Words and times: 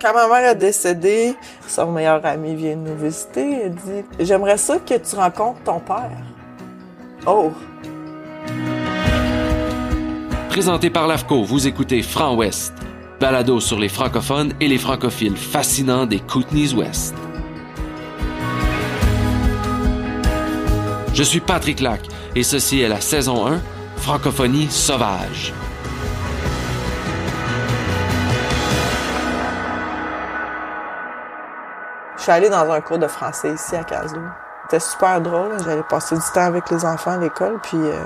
Quand 0.00 0.14
ma 0.14 0.28
mère 0.28 0.52
est 0.52 0.56
décédée, 0.56 1.34
son 1.68 1.92
meilleur 1.92 2.24
ami 2.24 2.54
vient 2.54 2.76
nous 2.76 2.96
visiter 2.96 3.66
et 3.66 3.68
dit 3.68 4.04
J'aimerais 4.18 4.56
ça 4.56 4.78
que 4.78 4.94
tu 4.94 5.14
rencontres 5.14 5.62
ton 5.62 5.78
père. 5.78 6.16
Oh! 7.26 7.52
Présenté 10.48 10.88
par 10.88 11.06
l'AFCO, 11.06 11.42
vous 11.42 11.66
écoutez 11.66 12.02
Franc 12.02 12.34
Ouest, 12.34 12.72
balado 13.20 13.60
sur 13.60 13.78
les 13.78 13.90
francophones 13.90 14.54
et 14.58 14.68
les 14.68 14.78
francophiles 14.78 15.36
fascinants 15.36 16.06
des 16.06 16.20
Kootenays 16.20 16.72
Ouest. 16.72 17.14
Je 21.12 21.22
suis 21.22 21.40
Patrick 21.40 21.80
Lac 21.80 22.00
et 22.34 22.42
ceci 22.42 22.80
est 22.80 22.88
la 22.88 23.02
saison 23.02 23.46
1, 23.46 23.60
Francophonie 23.96 24.68
sauvage. 24.70 25.52
Suis 32.30 32.36
allée 32.36 32.48
dans 32.48 32.70
un 32.70 32.80
cours 32.80 32.98
de 32.98 33.08
français 33.08 33.52
ici 33.52 33.74
à 33.74 33.82
Caslo. 33.82 34.20
C'était 34.62 34.78
super 34.78 35.20
drôle. 35.20 35.60
J'allais 35.64 35.82
passer 35.82 36.14
du 36.14 36.22
temps 36.32 36.42
avec 36.42 36.70
les 36.70 36.84
enfants 36.84 37.10
à 37.10 37.18
l'école, 37.18 37.58
puis 37.60 37.76
euh, 37.76 38.04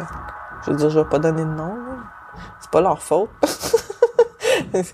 je 0.65 0.71
veux 0.71 0.77
dire, 0.79 0.89
je 0.89 0.99
vais 1.01 1.09
pas 1.09 1.19
donner 1.19 1.43
de 1.43 1.51
nom. 1.51 1.77
C'est 2.59 2.71
pas 2.71 2.81
leur 2.81 3.03
faute. 3.03 3.29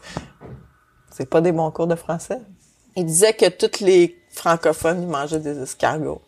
C'est 1.12 1.26
pas 1.26 1.40
des 1.40 1.52
bons 1.52 1.70
cours 1.70 1.86
de 1.86 1.94
français. 1.94 2.40
Ils 2.96 3.06
disaient 3.06 3.34
que 3.34 3.48
tous 3.48 3.84
les 3.84 4.20
francophones 4.32 5.06
mangeaient 5.06 5.38
des 5.38 5.62
escargots, 5.62 6.22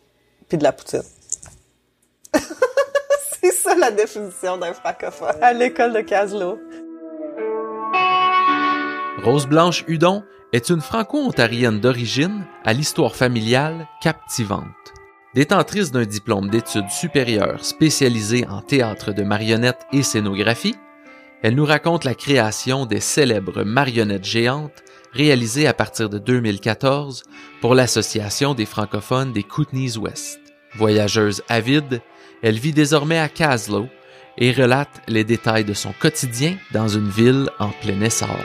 puis 0.47 0.57
de 0.57 0.63
la 0.63 0.71
poutine. 0.71 1.03
C'est 3.41 3.51
ça 3.51 3.75
la 3.75 3.91
définition 3.91 4.57
d'un 4.57 4.73
francophone 4.73 5.35
à 5.41 5.51
l'école 5.51 5.91
de 5.91 5.99
Caslo. 5.99 6.57
Rose 9.25 9.45
Blanche 9.45 9.83
Hudon 9.89 10.23
est 10.53 10.69
une 10.69 10.81
franco-ontarienne 10.81 11.79
d'origine 11.79 12.45
à 12.63 12.73
l'histoire 12.73 13.15
familiale 13.15 13.87
captivante. 14.01 14.93
Détentrice 15.33 15.91
d'un 15.91 16.05
diplôme 16.05 16.49
d'études 16.49 16.91
supérieures 16.91 17.65
spécialisé 17.65 18.47
en 18.47 18.61
théâtre 18.61 19.11
de 19.11 19.23
marionnettes 19.23 19.87
et 19.91 20.03
scénographie, 20.03 20.75
elle 21.41 21.55
nous 21.55 21.65
raconte 21.65 22.05
la 22.05 22.13
création 22.13 22.85
des 22.85 22.99
célèbres 22.99 23.63
marionnettes 23.63 24.25
géantes 24.25 24.83
réalisées 25.11 25.67
à 25.67 25.73
partir 25.73 26.07
de 26.07 26.19
2014 26.19 27.23
pour 27.59 27.73
l'Association 27.73 28.53
des 28.53 28.67
francophones 28.67 29.33
des 29.33 29.43
Kootenays 29.43 29.97
Ouest. 29.97 30.39
Voyageuse 30.75 31.43
avide, 31.49 32.01
elle 32.43 32.59
vit 32.59 32.73
désormais 32.73 33.19
à 33.19 33.27
Caslo 33.27 33.87
et 34.37 34.51
relate 34.51 35.01
les 35.07 35.23
détails 35.23 35.65
de 35.65 35.73
son 35.73 35.93
quotidien 35.99 36.57
dans 36.71 36.87
une 36.87 37.09
ville 37.09 37.49
en 37.59 37.69
plein 37.69 38.01
essor. 38.01 38.39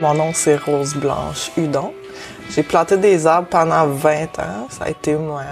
Mon 0.00 0.12
nom, 0.12 0.32
c'est 0.34 0.56
Rose 0.56 0.94
Blanche 0.96 1.52
Hudon. 1.56 1.92
J'ai 2.50 2.64
planté 2.64 2.96
des 2.96 3.28
arbres 3.28 3.48
pendant 3.48 3.86
20 3.86 4.38
ans. 4.40 4.66
Ça 4.68 4.84
a 4.84 4.90
été 4.90 5.14
moi, 5.14 5.42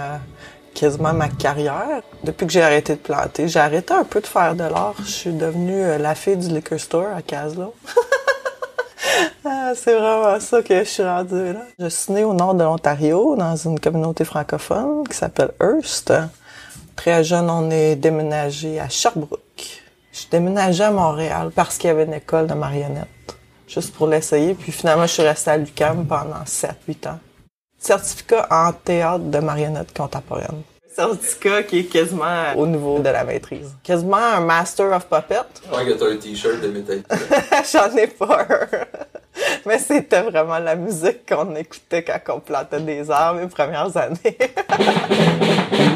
quasiment 0.73 1.13
ma 1.13 1.29
carrière. 1.29 2.01
Depuis 2.25 2.47
que 2.47 2.51
j'ai 2.51 2.61
arrêté 2.61 2.95
de 2.95 2.99
planter, 2.99 3.47
j'ai 3.47 3.59
arrêté 3.59 3.93
un 3.93 4.03
peu 4.03 4.19
de 4.19 4.27
faire 4.27 4.53
de 4.53 4.63
l'art. 4.63 4.95
Je 4.99 5.11
suis 5.11 5.31
devenue 5.31 5.81
euh, 5.81 5.97
la 5.97 6.13
fille 6.13 6.35
du 6.35 6.49
liquor 6.49 6.77
store 6.79 7.15
à 7.15 7.21
Caslo. 7.21 7.73
Ah, 9.45 9.73
c'est 9.75 9.93
vraiment 9.93 10.39
ça 10.39 10.63
que 10.63 10.79
je 10.79 10.89
suis 10.89 11.03
rendue 11.03 11.53
là. 11.53 11.65
Je 11.77 11.87
suis 11.87 12.13
née 12.13 12.23
au 12.23 12.33
nord 12.33 12.55
de 12.55 12.63
l'Ontario, 12.63 13.35
dans 13.35 13.55
une 13.55 13.77
communauté 13.77 14.23
francophone 14.23 15.05
qui 15.07 15.15
s'appelle 15.17 15.51
Hearst. 15.61 16.13
Très 16.95 17.23
jeune, 17.23 17.49
on 17.49 17.69
est 17.69 17.97
déménagé 17.97 18.79
à 18.79 18.87
Sherbrooke. 18.87 19.41
Je 20.13 20.19
suis 20.19 20.29
déménagée 20.31 20.85
à 20.85 20.91
Montréal 20.91 21.51
parce 21.53 21.77
qu'il 21.77 21.89
y 21.89 21.91
avait 21.91 22.05
une 22.05 22.13
école 22.13 22.47
de 22.47 22.53
marionnettes. 22.53 23.35
Juste 23.73 23.93
pour 23.95 24.07
l'essayer. 24.07 24.53
Puis 24.53 24.71
finalement, 24.71 25.07
je 25.07 25.13
suis 25.13 25.23
restée 25.23 25.51
à 25.51 25.57
l'UQAM 25.57 26.05
pendant 26.05 26.43
7-8 26.45 27.09
ans. 27.09 27.19
Certificat 27.79 28.47
en 28.49 28.71
théâtre 28.71 29.23
de 29.25 29.39
marionnettes 29.39 29.97
contemporaines. 29.97 30.61
Certificat 30.95 31.63
qui 31.63 31.79
est 31.79 31.83
quasiment 31.85 32.53
au 32.55 32.67
niveau 32.67 32.99
de 32.99 33.09
la 33.09 33.23
maîtrise. 33.23 33.73
Quasiment 33.83 34.17
un 34.17 34.41
Master 34.41 34.91
of 34.91 35.07
Puppet. 35.07 35.39
Ouais, 35.75 35.85
que 35.85 35.93
t'as 35.93 36.11
un 36.11 36.17
t-shirt 36.17 36.61
de 36.61 36.67
métal. 36.67 37.01
J'en 37.71 37.97
ai 37.97 38.05
pas. 38.05 38.45
Mais 39.65 39.79
c'était 39.79 40.21
vraiment 40.21 40.59
la 40.59 40.75
musique 40.75 41.27
qu'on 41.27 41.55
écoutait 41.55 42.03
quand 42.03 42.35
on 42.35 42.39
plantait 42.41 42.79
des 42.79 43.09
arbres 43.09 43.39
les 43.41 43.47
premières 43.47 43.97
années. 43.97 44.37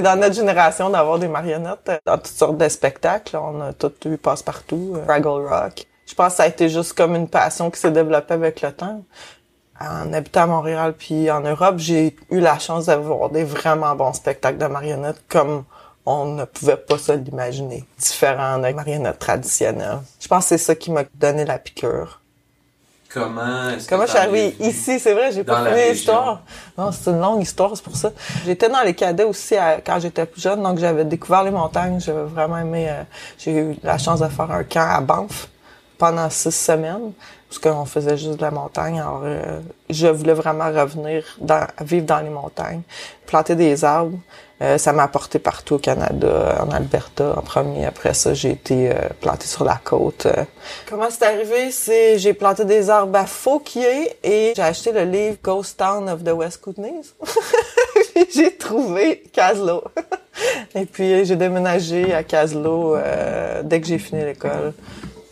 C'est 0.00 0.04
dans 0.04 0.16
notre 0.16 0.34
génération 0.34 0.88
d'avoir 0.88 1.18
des 1.18 1.28
marionnettes 1.28 1.90
dans 2.06 2.16
toutes 2.16 2.26
sortes 2.28 2.56
de 2.56 2.66
spectacles. 2.70 3.36
On 3.36 3.60
a 3.60 3.74
tout 3.74 3.92
eu 4.06 4.16
passe-partout, 4.16 4.94
euh, 4.96 5.04
Fraggle 5.04 5.46
Rock. 5.46 5.84
Je 6.06 6.14
pense 6.14 6.28
que 6.28 6.36
ça 6.38 6.44
a 6.44 6.46
été 6.46 6.70
juste 6.70 6.94
comme 6.94 7.14
une 7.14 7.28
passion 7.28 7.70
qui 7.70 7.78
s'est 7.78 7.90
développée 7.90 8.32
avec 8.32 8.62
le 8.62 8.72
temps. 8.72 9.04
En 9.78 10.10
habitant 10.14 10.44
à 10.44 10.46
Montréal 10.46 10.94
puis 10.98 11.30
en 11.30 11.42
Europe, 11.42 11.74
j'ai 11.76 12.16
eu 12.30 12.40
la 12.40 12.58
chance 12.58 12.86
d'avoir 12.86 13.28
des 13.28 13.44
vraiment 13.44 13.94
bons 13.94 14.14
spectacles 14.14 14.56
de 14.56 14.64
marionnettes 14.68 15.22
comme 15.28 15.64
on 16.06 16.24
ne 16.24 16.46
pouvait 16.46 16.78
pas 16.78 16.96
se 16.96 17.12
l'imaginer. 17.12 17.84
Différents 17.98 18.56
des 18.56 18.72
marionnettes 18.72 19.18
traditionnelles. 19.18 19.98
Je 20.18 20.28
pense 20.28 20.44
que 20.44 20.48
c'est 20.48 20.64
ça 20.64 20.74
qui 20.76 20.90
m'a 20.90 21.04
donné 21.16 21.44
la 21.44 21.58
piqûre. 21.58 22.19
Comment 23.12 23.70
est-ce 23.70 23.86
que 23.86 23.90
Comment 23.90 24.04
je 24.04 24.10
suis 24.10 24.18
arrivée 24.18 24.56
ici? 24.60 25.00
C'est 25.00 25.12
vrai, 25.14 25.32
j'ai 25.32 25.42
pas 25.44 25.64
fini 25.64 25.90
l'histoire. 25.92 26.42
Non, 26.78 26.92
c'est 26.92 27.10
une 27.10 27.20
longue 27.20 27.42
histoire, 27.42 27.72
c'est 27.74 27.82
pour 27.82 27.96
ça. 27.96 28.12
J'étais 28.44 28.68
dans 28.68 28.82
les 28.82 28.94
cadets 28.94 29.24
aussi 29.24 29.56
à- 29.56 29.80
quand 29.80 29.98
j'étais 29.98 30.26
plus 30.26 30.40
jeune, 30.40 30.62
donc 30.62 30.78
j'avais 30.78 31.04
découvert 31.04 31.42
les 31.42 31.50
montagnes. 31.50 31.98
J'avais 32.00 32.22
vraiment 32.24 32.58
aimé. 32.58 32.86
euh, 32.88 33.02
j'ai 33.38 33.52
eu 33.52 33.76
la 33.82 33.98
chance 33.98 34.20
de 34.20 34.28
faire 34.28 34.50
un 34.50 34.62
camp 34.62 34.88
à 34.88 35.00
Banff 35.00 35.48
pendant 35.98 36.30
six 36.30 36.52
semaines, 36.54 37.12
parce 37.50 37.58
qu'on 37.58 37.84
faisait 37.84 38.16
juste 38.16 38.36
de 38.36 38.42
la 38.42 38.52
montagne. 38.52 39.00
Alors, 39.00 39.22
euh, 39.24 39.58
je 39.90 40.06
voulais 40.06 40.34
vraiment 40.34 40.66
revenir 40.70 41.24
dans, 41.40 41.66
vivre 41.80 42.06
dans 42.06 42.20
les 42.20 42.30
montagnes, 42.30 42.82
planter 43.26 43.56
des 43.56 43.84
arbres. 43.84 44.16
Euh, 44.62 44.78
ça 44.78 44.92
m'a 44.92 45.02
apporté 45.02 45.40
partout 45.40 45.74
au 45.74 45.78
Canada, 45.78 46.64
en 46.64 46.70
Alberta 46.70 47.34
en 47.36 47.40
premier. 47.42 47.86
Après 47.86 48.14
ça, 48.14 48.34
j'ai 48.34 48.50
été 48.50 48.90
euh, 48.90 48.94
planté 49.20 49.48
sur 49.48 49.64
la 49.64 49.80
côte. 49.82 50.26
euh. 50.26 50.44
Comment 50.88 51.08
c'est 51.10 51.24
arrivé? 51.24 51.72
C'est 51.72 52.18
j'ai 52.20 52.34
planté 52.34 52.64
des 52.64 52.88
arbres 52.88 53.18
à 53.18 53.26
Fauquier 53.26 54.16
et 54.22 54.52
j'ai 54.54 54.62
acheté 54.62 54.92
le 54.92 55.02
livre 55.02 55.38
Ghost 55.42 55.76
Town 55.78 56.08
of 56.08 56.22
the 56.22 56.32
West 56.32 56.60
Kootenays. 56.60 57.14
J'ai 58.34 58.54
trouvé 58.56 59.24
Caslo. 59.32 59.82
et 60.74 60.84
puis 60.84 61.24
j'ai 61.24 61.36
déménagé 61.36 62.12
à 62.12 62.22
Caslo 62.22 62.96
euh, 62.96 63.62
dès 63.64 63.80
que 63.80 63.86
j'ai 63.86 63.98
fini 63.98 64.24
l'école. 64.24 64.72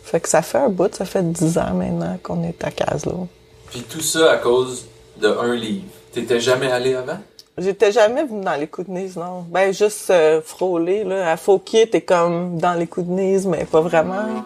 Fait 0.09 0.19
que 0.19 0.27
ça 0.27 0.41
fait 0.41 0.57
un 0.57 0.69
bout, 0.69 0.93
ça 0.95 1.05
fait 1.05 1.21
dix 1.21 1.59
ans 1.59 1.75
maintenant 1.75 2.17
qu'on 2.23 2.43
est 2.43 2.63
à 2.63 2.71
Caslo. 2.71 3.27
Puis 3.69 3.81
tout 3.81 4.01
ça 4.01 4.31
à 4.31 4.37
cause 4.37 4.87
de 5.21 5.27
un 5.27 5.53
livre. 5.53 5.85
T'étais 6.11 6.39
jamais 6.39 6.71
allé 6.71 6.95
avant? 6.95 7.19
J'étais 7.59 7.91
jamais 7.91 8.23
venue 8.23 8.43
dans 8.43 8.55
les 8.55 8.65
Kootenays, 8.65 9.11
non. 9.15 9.45
Ben, 9.51 9.71
juste 9.71 10.09
euh, 10.09 10.41
frôler, 10.41 11.03
là. 11.03 11.31
À 11.31 11.37
Fauquier, 11.37 11.87
t'es 11.87 12.01
comme 12.01 12.57
dans 12.57 12.73
les 12.73 12.87
Kootenays, 12.87 13.41
mais 13.45 13.65
pas 13.65 13.81
vraiment. 13.81 14.45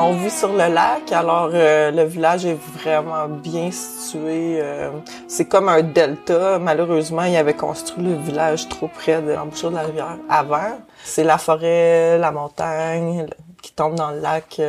On 0.00 0.12
vit 0.12 0.30
sur 0.30 0.52
le 0.52 0.72
lac, 0.72 1.10
alors 1.10 1.50
euh, 1.52 1.90
le 1.90 2.04
village 2.04 2.46
est 2.46 2.54
vraiment 2.54 3.26
bien 3.26 3.72
situé. 3.72 4.60
euh, 4.62 4.90
c'est 5.26 5.46
comme 5.46 5.68
un 5.68 5.82
delta. 5.82 6.60
Malheureusement, 6.60 7.24
il 7.24 7.36
avait 7.36 7.54
construit 7.54 8.04
le 8.04 8.14
village 8.14 8.68
trop 8.68 8.86
près 8.86 9.20
de 9.20 9.32
l'embouchure 9.32 9.70
de 9.70 9.74
la 9.74 9.82
rivière 9.82 10.16
avant. 10.28 10.78
C'est 11.02 11.24
la 11.24 11.36
forêt, 11.36 12.16
la 12.16 12.30
montagne 12.30 13.26
qui 13.60 13.72
tombe 13.72 13.96
dans 13.96 14.12
le 14.12 14.20
lac. 14.20 14.60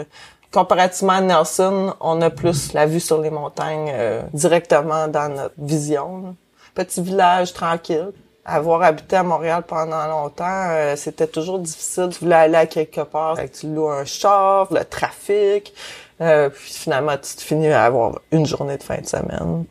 Comparativement 0.51 1.13
à 1.13 1.21
Nelson, 1.21 1.93
on 1.99 2.19
a 2.23 2.31
plus 2.31 2.73
la 2.73 2.87
vue 2.87 2.99
sur 2.99 3.21
les 3.21 3.29
montagnes 3.29 3.91
euh, 3.93 4.23
directement 4.33 5.07
dans 5.07 5.29
notre 5.29 5.53
vision. 5.59 6.35
Petit 6.73 7.01
village 7.03 7.53
tranquille. 7.53 8.11
Avoir 8.51 8.81
habité 8.81 9.15
à 9.17 9.23
Montréal 9.23 9.63
pendant 9.67 10.07
longtemps, 10.07 10.45
euh, 10.69 10.95
c'était 10.95 11.27
toujours 11.27 11.59
difficile. 11.59 12.09
Tu 12.11 12.23
voulais 12.23 12.35
aller 12.35 12.55
à 12.55 12.65
quelque 12.65 13.01
part, 13.01 13.35
fait 13.35 13.49
que 13.49 13.57
tu 13.57 13.67
loues 13.67 13.89
un 13.89 14.05
char, 14.05 14.73
le 14.73 14.83
trafic, 14.83 15.73
euh, 16.19 16.49
puis 16.49 16.73
finalement 16.73 17.15
tu 17.15 17.35
te 17.35 17.41
finis 17.41 17.67
à 17.67 17.85
avoir 17.85 18.19
une 18.31 18.45
journée 18.45 18.77
de 18.77 18.83
fin 18.83 18.99
de 18.99 19.05
semaine. 19.05 19.65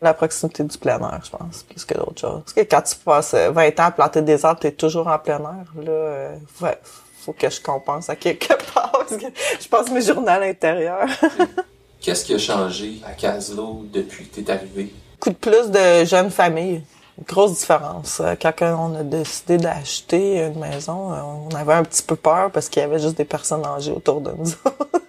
La 0.00 0.14
proximité 0.14 0.64
du 0.64 0.78
plein 0.78 0.98
air, 1.00 1.20
je 1.22 1.30
pense, 1.30 1.62
plus 1.64 1.84
que 1.84 1.94
d'autres 1.94 2.20
choses. 2.20 2.40
Parce 2.44 2.52
que 2.54 2.60
quand 2.62 2.82
tu 2.82 2.96
passes 2.96 3.34
20 3.34 3.80
ans 3.80 3.84
à 3.84 3.90
planter 3.90 4.22
des 4.22 4.44
arbres, 4.44 4.60
t'es 4.60 4.72
toujours 4.72 5.06
en 5.06 5.18
plein 5.18 5.40
air. 5.40 5.82
Là, 5.82 5.90
euh, 5.90 6.36
ouais, 6.62 6.78
faut 7.20 7.32
que 7.32 7.50
je 7.50 7.60
compense 7.60 8.08
à 8.08 8.16
quelque 8.16 8.54
part 8.74 8.92
parce 8.92 9.16
que 9.16 9.26
je 9.60 9.68
passe 9.68 9.90
mes 9.90 10.02
journées 10.02 10.30
à 10.30 10.40
l'intérieur. 10.40 11.06
Qu'est-ce 12.00 12.24
qui 12.24 12.34
a 12.34 12.38
changé 12.38 13.00
à 13.06 13.12
Caslo 13.12 13.84
depuis 13.92 14.28
que 14.28 14.40
t'es 14.40 14.50
arrivé? 14.50 14.92
Coup 15.20 15.30
de 15.30 15.36
plus 15.36 15.70
de 15.70 16.04
jeunes 16.04 16.30
familles. 16.30 16.82
Grosse 17.22 17.60
différence. 17.60 18.20
Euh, 18.20 18.34
Quand 18.40 18.52
on 18.60 18.96
a 18.96 19.04
décidé 19.04 19.56
d'acheter 19.56 20.40
une 20.46 20.58
maison, 20.58 21.12
euh, 21.12 21.16
on 21.48 21.54
avait 21.54 21.74
un 21.74 21.84
petit 21.84 22.02
peu 22.02 22.16
peur 22.16 22.50
parce 22.50 22.68
qu'il 22.68 22.82
y 22.82 22.84
avait 22.84 22.98
juste 22.98 23.16
des 23.16 23.24
personnes 23.24 23.64
âgées 23.64 23.92
autour 23.92 24.20
de 24.20 24.32
nous. 24.32 24.50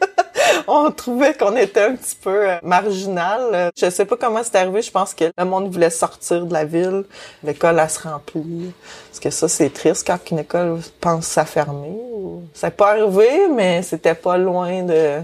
on 0.68 0.92
trouvait 0.92 1.34
qu'on 1.34 1.56
était 1.56 1.82
un 1.82 1.96
petit 1.96 2.16
peu 2.16 2.52
euh, 2.52 2.58
marginal. 2.62 3.72
Je 3.76 3.90
sais 3.90 4.06
pas 4.06 4.18
comment 4.18 4.44
c'est 4.44 4.56
arrivé. 4.56 4.84
Je 4.84 4.92
pense 4.92 5.16
que 5.16 5.32
le 5.36 5.46
monde 5.46 5.74
voulait 5.74 5.90
sortir 5.90 6.46
de 6.46 6.54
la 6.54 6.64
ville. 6.64 7.06
L'école, 7.44 7.80
elle 7.80 7.90
se 7.90 8.08
remplit. 8.08 8.72
Parce 9.10 9.20
que 9.20 9.32
ça, 9.32 9.48
c'est 9.48 9.72
triste 9.72 10.06
quand 10.06 10.20
une 10.30 10.40
école 10.40 10.82
pense 11.02 11.36
à 11.40 11.46
fermer. 11.46 11.98
Ça 12.54 12.68
n'est 12.68 12.72
pas 12.72 12.92
arrivé, 12.92 13.48
mais 13.52 13.82
c'était 13.82 14.14
pas 14.16 14.38
loin 14.38 14.84
de... 14.84 15.22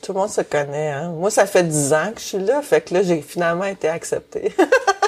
Tout 0.00 0.14
le 0.14 0.20
monde 0.20 0.30
se 0.30 0.40
connaît. 0.40 0.92
Hein? 0.92 1.10
Moi, 1.10 1.30
ça 1.30 1.44
fait 1.44 1.64
dix 1.64 1.92
ans 1.92 2.10
que 2.14 2.20
je 2.22 2.24
suis 2.24 2.38
là. 2.38 2.62
Fait 2.62 2.80
que 2.80 2.94
là, 2.94 3.02
j'ai 3.02 3.20
finalement 3.20 3.64
été 3.64 3.86
acceptée. 3.88 4.54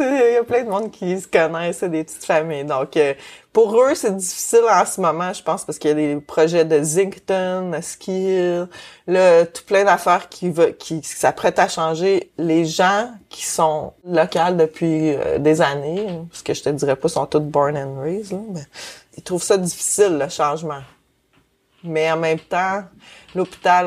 Il 0.00 0.32
y 0.34 0.36
a 0.36 0.44
plein 0.44 0.64
de 0.64 0.68
monde 0.70 0.90
qui 0.90 1.20
se 1.20 1.26
connaissent, 1.26 1.82
des 1.82 2.04
petites 2.04 2.24
familles. 2.24 2.64
Donc, 2.64 2.96
euh, 2.96 3.14
pour 3.52 3.74
eux, 3.80 3.94
c'est 3.94 4.14
difficile 4.16 4.64
en 4.70 4.84
ce 4.84 5.00
moment, 5.00 5.32
je 5.32 5.42
pense, 5.42 5.64
parce 5.64 5.78
qu'il 5.78 5.90
y 5.90 5.92
a 5.92 5.96
des 5.96 6.16
projets 6.16 6.64
de 6.64 6.82
Zinkton, 6.82 7.72
Skill, 7.80 8.68
là, 9.06 9.46
tout 9.46 9.62
plein 9.66 9.84
d'affaires 9.84 10.28
qui, 10.28 10.50
veut- 10.50 10.70
qui, 10.78 11.00
qui 11.00 11.08
s'apprêtent 11.08 11.58
à 11.58 11.68
changer. 11.68 12.30
Les 12.38 12.64
gens 12.64 13.10
qui 13.28 13.44
sont 13.44 13.92
locaux 14.04 14.52
depuis 14.52 15.14
euh, 15.14 15.38
des 15.38 15.60
années, 15.60 16.06
parce 16.30 16.42
que 16.42 16.54
je 16.54 16.62
te 16.62 16.68
dirais 16.68 16.96
pas, 16.96 17.08
sont 17.08 17.26
tous 17.26 17.40
born 17.40 17.76
and 17.76 18.00
raised, 18.00 18.32
là, 18.32 18.38
mais 18.52 18.62
ils 19.16 19.22
trouvent 19.22 19.42
ça 19.42 19.56
difficile, 19.56 20.18
le 20.18 20.28
changement. 20.28 20.82
Mais 21.84 22.10
en 22.10 22.16
même 22.16 22.40
temps, 22.40 22.82
l'hôpital, 23.34 23.86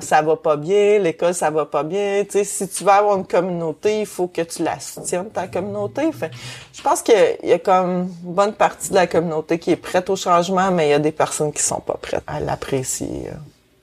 ça 0.00 0.22
va 0.22 0.36
pas 0.36 0.56
bien, 0.56 0.98
l'école, 0.98 1.34
ça 1.34 1.50
va 1.50 1.66
pas 1.66 1.82
bien. 1.82 2.24
Tu 2.24 2.38
sais, 2.38 2.44
si 2.44 2.68
tu 2.68 2.84
veux 2.84 2.90
avoir 2.90 3.18
une 3.18 3.26
communauté, 3.26 4.00
il 4.00 4.06
faut 4.06 4.28
que 4.28 4.40
tu 4.42 4.62
la 4.62 4.80
soutiennes, 4.80 5.30
ta 5.30 5.46
communauté. 5.46 6.10
Fait, 6.12 6.30
je 6.72 6.80
pense 6.80 7.02
qu'il 7.02 7.36
y 7.42 7.52
a 7.52 7.58
comme 7.58 7.90
une 8.24 8.32
bonne 8.32 8.54
partie 8.54 8.90
de 8.90 8.94
la 8.94 9.06
communauté 9.06 9.58
qui 9.58 9.72
est 9.72 9.76
prête 9.76 10.08
au 10.08 10.16
changement, 10.16 10.70
mais 10.70 10.88
il 10.88 10.90
y 10.90 10.94
a 10.94 10.98
des 10.98 11.12
personnes 11.12 11.52
qui 11.52 11.62
sont 11.62 11.80
pas 11.80 11.98
prêtes 12.00 12.24
à 12.26 12.40
l'apprécier. 12.40 13.30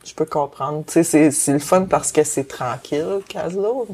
Je 0.03 0.13
peux 0.13 0.25
comprendre. 0.25 0.83
Tu 0.85 1.03
sais, 1.03 1.31
c'est, 1.31 1.53
le 1.53 1.59
fun 1.59 1.83
parce 1.85 2.11
que 2.11 2.23
c'est 2.23 2.47
tranquille, 2.47 3.21
Caslo. 3.27 3.87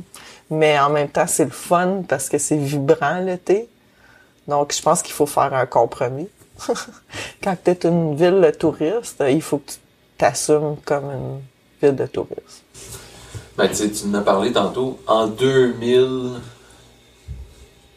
Mais 0.49 0.79
en 0.79 0.89
même 0.89 1.09
temps, 1.09 1.27
c'est 1.27 1.45
le 1.45 1.51
fun 1.51 2.03
parce 2.07 2.29
que 2.29 2.37
c'est 2.37 2.57
vibrant 2.57 3.19
l'été. 3.19 3.67
Donc, 4.47 4.73
je 4.73 4.81
pense 4.81 5.01
qu'il 5.01 5.13
faut 5.13 5.25
faire 5.25 5.53
un 5.53 5.65
compromis. 5.65 6.27
Quand 7.43 7.57
tu 7.63 7.71
es 7.71 7.79
une 7.85 8.15
ville 8.15 8.41
de 8.41 8.51
touristes, 8.51 9.23
il 9.29 9.41
faut 9.41 9.57
que 9.59 9.71
tu 9.71 9.77
t'assumes 10.17 10.77
comme 10.85 11.05
une 11.05 11.41
ville 11.81 11.95
de 11.95 12.05
touristes. 12.05 12.63
Ben, 13.57 13.67
tu 13.67 13.91
tu 13.91 14.07
en 14.07 14.13
as 14.13 14.21
parlé 14.21 14.51
tantôt. 14.51 14.99
En 15.07 15.27
2000, 15.27 16.33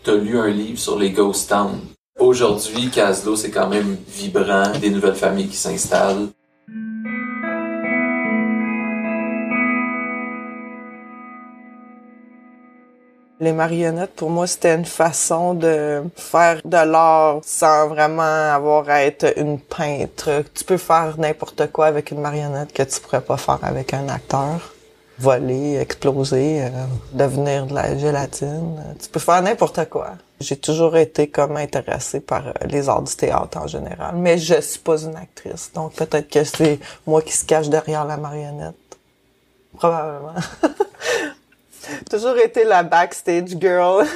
t'as 0.03 0.15
lu 0.15 0.39
un 0.39 0.49
livre 0.49 0.79
sur 0.79 0.99
les 0.99 1.11
ghost 1.11 1.49
towns. 1.49 1.81
Aujourd'hui, 2.19 2.91
Caslo, 2.91 3.37
c'est 3.37 3.51
quand 3.51 3.69
même 3.69 3.97
vibrant, 4.09 4.71
des 4.81 4.91
nouvelles 4.91 5.15
familles 5.15 5.49
qui 5.49 5.57
s'installent. 5.57 6.29
Les 13.41 13.53
marionnettes, 13.53 14.15
pour 14.15 14.31
moi, 14.31 14.47
c'était 14.47 14.75
une 14.75 14.85
façon 14.85 15.55
de 15.55 16.05
faire 16.15 16.61
de 16.65 16.77
l'art 16.77 17.41
sans 17.43 17.89
vraiment 17.89 18.23
avoir 18.23 18.89
à 18.89 19.03
être 19.03 19.37
une 19.37 19.59
peintre. 19.59 20.45
Tu 20.55 20.65
peux 20.65 20.77
faire 20.77 21.17
n'importe 21.19 21.73
quoi 21.73 21.87
avec 21.87 22.13
une 22.13 22.21
marionnette 22.21 22.73
que 22.73 22.85
tu 22.85 23.01
pourrais 23.01 23.21
pas 23.21 23.37
faire 23.37 23.59
avec 23.63 23.93
un 23.93 24.09
acteur. 24.09 24.73
Voler, 25.19 25.79
exploser, 25.79 26.63
euh, 26.63 26.71
devenir 27.13 27.67
de 27.67 27.75
la 27.75 27.97
gélatine. 27.97 28.83
Tu 29.01 29.09
peux 29.09 29.21
faire 29.21 29.43
n'importe 29.43 29.89
quoi. 29.89 30.13
J'ai 30.41 30.57
toujours 30.57 30.97
été 30.97 31.29
comme 31.29 31.57
intéressée 31.57 32.21
par 32.21 32.49
euh, 32.49 32.53
les 32.67 32.89
arts 32.89 33.03
du 33.03 33.15
théâtre 33.15 33.59
en 33.59 33.67
général, 33.67 34.17
mais 34.17 34.39
je 34.39 34.61
suis 34.61 34.81
pas 34.81 35.01
une 35.03 35.15
actrice, 35.15 35.71
donc 35.73 35.95
peut-être 35.95 36.29
que 36.29 36.43
c'est 36.43 36.81
moi 37.07 37.23
qui 37.23 37.33
se 37.33 37.45
cache 37.45 37.69
derrière 37.69 38.05
la 38.05 38.17
marionnette. 38.17 38.75
Probablement. 39.77 40.35
toujours 42.11 42.37
été 42.39 42.65
la 42.65 42.83
backstage 42.83 43.57
girl. 43.61 44.07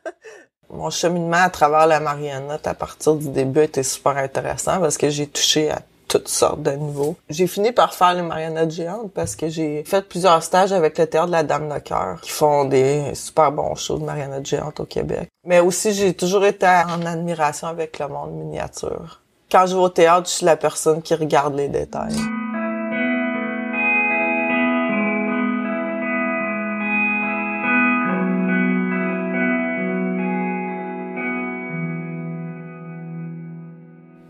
Mon 0.70 0.90
cheminement 0.90 1.44
à 1.44 1.50
travers 1.50 1.86
la 1.86 2.00
marionnette 2.00 2.66
à 2.66 2.74
partir 2.74 3.14
du 3.14 3.28
début 3.28 3.62
était 3.62 3.84
super 3.84 4.16
intéressant 4.16 4.80
parce 4.80 4.98
que 4.98 5.08
j'ai 5.08 5.28
touché 5.28 5.70
à 5.70 5.80
toutes 6.08 6.28
sortes 6.28 6.62
de 6.62 6.72
niveaux. 6.72 7.16
J'ai 7.28 7.46
fini 7.46 7.72
par 7.72 7.94
faire 7.94 8.14
les 8.14 8.22
marionnettes 8.22 8.70
géantes 8.70 9.12
parce 9.12 9.36
que 9.36 9.48
j'ai 9.48 9.84
fait 9.84 10.08
plusieurs 10.08 10.42
stages 10.42 10.72
avec 10.72 10.98
le 10.98 11.06
théâtre 11.06 11.26
de 11.28 11.32
la 11.32 11.42
Dame 11.42 11.68
de 11.68 11.78
Cœur 11.78 12.20
qui 12.20 12.30
font 12.30 12.64
des 12.64 13.14
super 13.14 13.52
bons 13.52 13.74
shows 13.74 13.98
de 13.98 14.04
marionnettes 14.04 14.46
géantes 14.46 14.80
au 14.80 14.84
Québec. 14.84 15.28
Mais 15.44 15.60
aussi, 15.60 15.92
j'ai 15.92 16.14
toujours 16.14 16.44
été 16.44 16.66
en 16.66 17.04
admiration 17.06 17.68
avec 17.68 17.98
le 17.98 18.08
monde 18.08 18.32
miniature. 18.32 19.20
Quand 19.50 19.66
je 19.66 19.74
vais 19.74 19.82
au 19.82 19.88
théâtre, 19.88 20.28
je 20.28 20.34
suis 20.34 20.46
la 20.46 20.56
personne 20.56 21.02
qui 21.02 21.14
regarde 21.14 21.54
les 21.54 21.68
détails. 21.68 22.16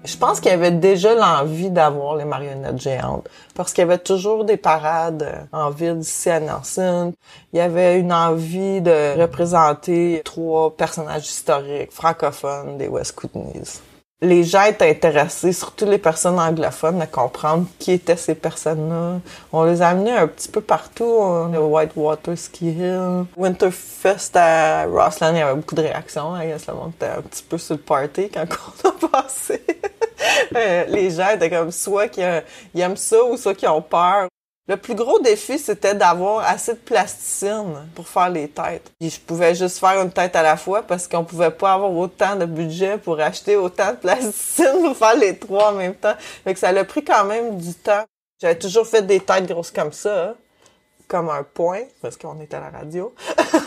Je 0.04 0.18
pense 0.18 0.38
qu'il 0.38 0.50
y 0.50 0.54
avait 0.54 0.70
déjà 0.70 1.14
l'envie 1.14 1.70
d'avoir 1.70 2.16
les 2.16 2.26
marionnettes 2.26 2.78
géantes 2.78 3.26
parce 3.54 3.72
qu'il 3.72 3.80
y 3.80 3.86
avait 3.86 3.96
toujours 3.96 4.44
des 4.44 4.58
parades 4.58 5.22
euh, 5.22 5.44
en 5.50 5.70
ville 5.70 6.00
ici 6.00 6.28
à 6.28 6.40
Nelson. 6.40 7.14
Il 7.54 7.56
y 7.56 7.60
avait 7.60 7.98
une 7.98 8.12
envie 8.12 8.82
de 8.82 9.18
représenter 9.18 10.20
trois 10.22 10.76
personnages 10.76 11.26
historiques 11.26 11.90
francophones 11.90 12.76
des 12.76 12.86
West 12.86 13.14
Kootenays. 13.14 13.80
Les 14.20 14.44
gens 14.44 14.64
étaient 14.64 14.90
intéressés, 14.90 15.52
surtout 15.52 15.86
les 15.86 15.98
personnes 15.98 16.38
anglophones, 16.38 17.00
à 17.00 17.06
comprendre 17.06 17.66
qui 17.78 17.92
étaient 17.92 18.16
ces 18.16 18.34
personnes-là. 18.34 19.20
On 19.52 19.64
les 19.64 19.82
a 19.82 19.88
amenés 19.88 20.12
un 20.12 20.26
petit 20.26 20.48
peu 20.48 20.60
partout. 20.60 21.04
On 21.04 21.52
a 21.52 21.60
Whitewater 21.60 22.36
Ski 22.36 22.70
Hill, 22.70 23.24
Winterfest 23.36 24.36
à 24.36 24.84
Rossland, 24.84 25.32
il 25.34 25.38
y 25.38 25.42
avait 25.42 25.54
beaucoup 25.54 25.74
de 25.74 25.82
réactions. 25.82 26.38
Guess 26.38 26.66
le 26.68 26.74
monde 26.74 26.92
était 26.96 27.06
un 27.06 27.22
petit 27.22 27.42
peu 27.42 27.58
sur 27.58 27.74
le 27.74 27.80
party 27.80 28.30
quand 28.32 28.44
on 28.84 28.88
a 28.88 29.08
passé. 29.08 29.62
Euh, 30.56 30.84
les 30.88 31.10
gens 31.10 31.30
étaient 31.30 31.50
comme 31.50 31.72
soit 31.72 32.08
qui 32.08 32.22
euh, 32.22 32.40
aiment 32.76 32.96
ça 32.96 33.22
ou 33.24 33.36
soit 33.36 33.54
qui 33.54 33.66
ont 33.66 33.82
peur. 33.82 34.28
Le 34.66 34.76
plus 34.76 34.94
gros 34.94 35.18
défi, 35.18 35.58
c'était 35.58 35.94
d'avoir 35.94 36.46
assez 36.46 36.72
de 36.72 36.78
plasticine 36.78 37.86
pour 37.94 38.08
faire 38.08 38.30
les 38.30 38.48
têtes. 38.48 38.90
Je 39.00 39.18
pouvais 39.18 39.54
juste 39.54 39.78
faire 39.78 40.00
une 40.00 40.10
tête 40.10 40.34
à 40.36 40.42
la 40.42 40.56
fois 40.56 40.82
parce 40.82 41.06
qu'on 41.06 41.24
pouvait 41.24 41.50
pas 41.50 41.74
avoir 41.74 41.92
autant 41.92 42.34
de 42.36 42.46
budget 42.46 42.96
pour 42.96 43.20
acheter 43.20 43.56
autant 43.56 43.90
de 43.90 43.96
plasticine 43.96 44.80
pour 44.82 44.96
faire 44.96 45.16
les 45.16 45.36
trois 45.36 45.70
en 45.70 45.74
même 45.74 45.94
temps. 45.94 46.14
Fait 46.44 46.54
que 46.54 46.58
ça 46.58 46.68
a 46.68 46.84
pris 46.84 47.04
quand 47.04 47.24
même 47.24 47.58
du 47.58 47.74
temps. 47.74 48.04
J'avais 48.40 48.58
toujours 48.58 48.86
fait 48.86 49.02
des 49.02 49.20
têtes 49.20 49.46
grosses 49.46 49.70
comme 49.70 49.92
ça, 49.92 50.34
comme 51.08 51.28
un 51.28 51.42
point, 51.42 51.82
parce 52.00 52.16
qu'on 52.16 52.40
était 52.40 52.56
à 52.56 52.60
la 52.60 52.70
radio. 52.70 53.14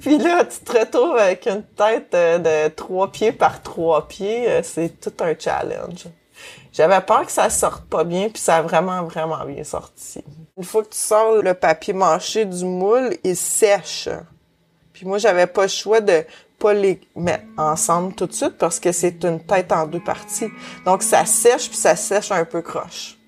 Puis 0.00 0.18
là, 0.18 0.44
tu 0.44 0.60
te 0.60 0.78
retrouves 0.78 1.16
avec 1.16 1.46
une 1.46 1.62
tête 1.62 2.14
euh, 2.14 2.38
de 2.38 2.74
trois 2.74 3.10
pieds 3.10 3.32
par 3.32 3.62
trois 3.62 4.08
pieds. 4.08 4.48
euh, 4.48 4.60
C'est 4.62 5.00
tout 5.00 5.12
un 5.20 5.34
challenge. 5.38 6.06
J'avais 6.72 7.00
peur 7.02 7.26
que 7.26 7.32
ça 7.32 7.50
sorte 7.50 7.84
pas 7.84 8.02
bien, 8.04 8.28
puis 8.28 8.40
ça 8.40 8.56
a 8.56 8.62
vraiment, 8.62 9.02
vraiment 9.04 9.44
bien 9.44 9.62
sorti. 9.62 10.24
Une 10.56 10.64
fois 10.64 10.82
que 10.82 10.88
tu 10.88 10.98
sors 10.98 11.42
le 11.42 11.54
papier 11.54 11.92
mâché 11.92 12.44
du 12.44 12.64
moule, 12.64 13.14
il 13.22 13.36
sèche. 13.36 14.08
Puis 14.92 15.04
moi, 15.06 15.18
j'avais 15.18 15.46
pas 15.46 15.62
le 15.62 15.68
choix 15.68 16.00
de 16.00 16.24
pas 16.58 16.72
les 16.72 17.00
mettre 17.16 17.44
ensemble 17.58 18.14
tout 18.14 18.26
de 18.26 18.32
suite 18.32 18.56
parce 18.56 18.78
que 18.78 18.92
c'est 18.92 19.22
une 19.24 19.40
tête 19.40 19.72
en 19.72 19.86
deux 19.86 20.02
parties. 20.02 20.48
Donc 20.84 21.02
ça 21.02 21.26
sèche, 21.26 21.68
puis 21.68 21.76
ça 21.76 21.96
sèche 21.96 22.30
un 22.30 22.44
peu 22.44 22.62
croche. 22.62 23.18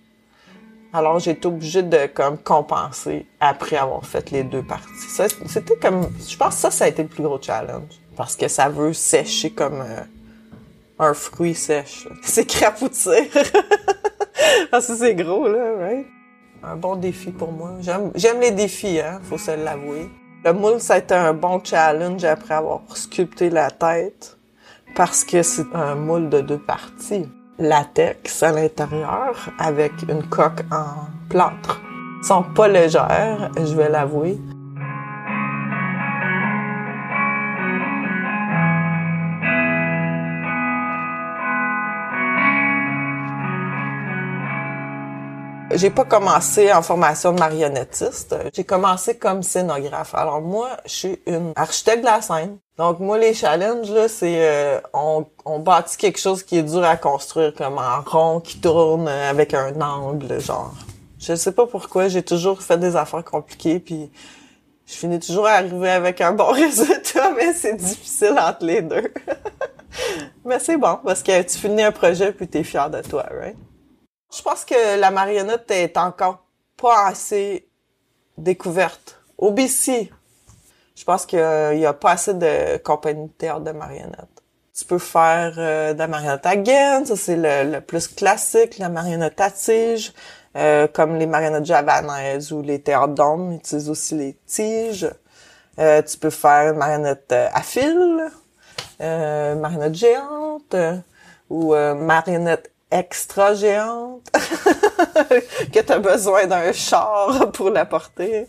Alors 0.94 1.18
j'ai 1.18 1.32
été 1.32 1.48
obligée 1.48 1.82
de 1.82 2.06
comme 2.06 2.38
compenser 2.38 3.26
après 3.40 3.76
avoir 3.76 4.06
fait 4.06 4.30
les 4.30 4.44
deux 4.44 4.62
parties. 4.62 5.28
C'était 5.46 5.74
comme, 5.74 6.08
je 6.24 6.36
pense 6.36 6.54
que 6.54 6.60
ça, 6.60 6.70
ça 6.70 6.84
a 6.84 6.88
été 6.88 7.02
le 7.02 7.08
plus 7.08 7.24
gros 7.24 7.42
challenge 7.42 8.00
parce 8.16 8.36
que 8.36 8.46
ça 8.46 8.68
veut 8.68 8.92
sécher 8.92 9.50
comme 9.50 9.80
euh, 9.80 10.02
un 11.00 11.12
fruit 11.12 11.56
sèche. 11.56 12.06
C'est 12.22 12.46
crapoutir. 12.46 13.24
Parce 14.70 14.88
que 14.88 14.96
c'est 14.96 15.14
gros 15.14 15.48
là, 15.48 15.76
right? 15.78 16.06
Un 16.62 16.76
bon 16.76 16.96
défi 16.96 17.30
pour 17.30 17.52
moi. 17.52 17.72
J'aime, 17.80 18.10
j'aime 18.14 18.40
les 18.40 18.50
défis, 18.50 19.00
hein, 19.00 19.20
faut 19.22 19.38
se 19.38 19.52
l'avouer. 19.52 20.10
Le 20.44 20.52
moule, 20.52 20.80
ça 20.80 20.94
a 20.94 20.98
été 20.98 21.14
un 21.14 21.32
bon 21.32 21.60
challenge 21.62 22.24
après 22.24 22.54
avoir 22.54 22.82
sculpté 22.94 23.48
la 23.48 23.70
tête 23.70 24.36
parce 24.94 25.24
que 25.24 25.42
c'est 25.42 25.72
un 25.72 25.94
moule 25.94 26.28
de 26.28 26.40
deux 26.40 26.58
parties. 26.58 27.26
Latex 27.58 28.42
à 28.42 28.50
l'intérieur 28.50 29.48
avec 29.58 29.92
une 30.08 30.28
coque 30.28 30.64
en 30.72 31.06
plâtre. 31.28 31.80
Ils 32.20 32.26
sont 32.26 32.42
pas 32.42 32.66
légères, 32.66 33.50
je 33.56 33.74
vais 33.76 33.88
l'avouer. 33.88 34.40
J'ai 45.76 45.90
pas 45.90 46.04
commencé 46.04 46.72
en 46.72 46.82
formation 46.82 47.32
de 47.32 47.38
marionnettiste. 47.38 48.36
J'ai 48.52 48.64
commencé 48.64 49.18
comme 49.18 49.42
scénographe. 49.42 50.14
Alors 50.14 50.40
moi, 50.40 50.70
je 50.86 50.90
suis 50.90 51.22
une 51.26 51.52
architecte 51.56 52.00
de 52.00 52.06
la 52.06 52.20
scène. 52.20 52.58
Donc 52.76 52.98
moi, 52.98 53.18
les 53.18 53.34
challenges, 53.34 53.90
là, 53.90 54.08
c'est 54.08 54.48
euh, 54.48 54.80
on, 54.92 55.26
on 55.44 55.60
bâtit 55.60 55.96
quelque 55.96 56.18
chose 56.18 56.42
qui 56.42 56.58
est 56.58 56.62
dur 56.64 56.82
à 56.82 56.96
construire, 56.96 57.54
comme 57.54 57.78
en 57.78 58.02
rond, 58.04 58.40
qui 58.40 58.58
tourne 58.60 59.06
avec 59.06 59.54
un 59.54 59.80
angle, 59.80 60.40
genre. 60.40 60.74
Je 61.20 61.36
sais 61.36 61.52
pas 61.52 61.66
pourquoi, 61.66 62.08
j'ai 62.08 62.22
toujours 62.22 62.60
fait 62.60 62.76
des 62.76 62.96
affaires 62.96 63.24
compliquées, 63.24 63.78
puis 63.78 64.10
je 64.86 64.94
finis 64.94 65.20
toujours 65.20 65.46
à 65.46 65.52
arriver 65.52 65.90
avec 65.90 66.20
un 66.20 66.32
bon 66.32 66.46
résultat, 66.52 67.30
mais 67.36 67.54
c'est 67.54 67.76
difficile 67.76 68.36
entre 68.38 68.66
les 68.66 68.82
deux. 68.82 69.12
mais 70.44 70.58
c'est 70.58 70.76
bon, 70.76 70.98
parce 71.04 71.22
que 71.22 71.42
tu 71.42 71.58
finis 71.58 71.82
un 71.82 71.92
projet, 71.92 72.32
puis 72.32 72.48
t'es 72.48 72.64
fier 72.64 72.90
de 72.90 73.00
toi, 73.02 73.24
right? 73.30 73.56
Je 74.36 74.42
pense 74.42 74.64
que 74.64 74.98
la 74.98 75.12
marionnette 75.12 75.70
est 75.70 75.96
encore 75.96 76.44
pas 76.76 77.06
assez 77.06 77.68
découverte. 78.36 79.20
Au 79.38 79.52
BC, 79.52 80.10
je 81.04 81.12
pense 81.12 81.26
qu'il 81.26 81.38
y 81.38 81.84
a 81.84 81.92
pas 81.92 82.12
assez 82.12 82.32
de 82.32 82.78
compagnies 82.78 83.26
de 83.26 83.32
théâtre 83.32 83.60
de 83.60 83.72
marionnettes. 83.72 84.42
Tu 84.74 84.86
peux 84.86 84.98
faire 84.98 85.52
euh, 85.58 85.92
de 85.92 85.98
la 85.98 86.06
marionnette 86.06 86.46
à 86.46 86.56
gaine, 86.56 87.04
ça 87.04 87.14
c'est 87.14 87.36
le, 87.36 87.80
plus 87.80 88.08
classique, 88.08 88.78
la 88.78 88.88
marionnette 88.88 89.38
à 89.38 89.50
tige, 89.50 90.14
euh, 90.56 90.88
comme 90.88 91.16
les 91.16 91.26
marionnettes 91.26 91.66
javanaises 91.66 92.52
ou 92.52 92.62
les 92.62 92.80
théâtres 92.80 93.12
d'hommes 93.12 93.52
utilisent 93.52 93.90
aussi 93.90 94.14
les 94.14 94.34
tiges. 94.46 95.10
Euh, 95.78 96.00
tu 96.00 96.16
peux 96.16 96.30
faire 96.30 96.72
une 96.72 96.78
marionnette 96.78 97.32
à 97.32 97.60
fil, 97.60 98.30
marionnette 98.98 99.94
géante 99.94 100.74
ou 101.50 101.74
marionnette 101.74 102.72
extra 102.90 103.52
géante 103.52 104.22
que 105.70 105.80
tu 105.80 105.92
as 105.92 105.98
besoin 105.98 106.46
d'un 106.46 106.72
char 106.72 107.52
pour 107.52 107.68
la 107.68 107.84
porter. 107.84 108.48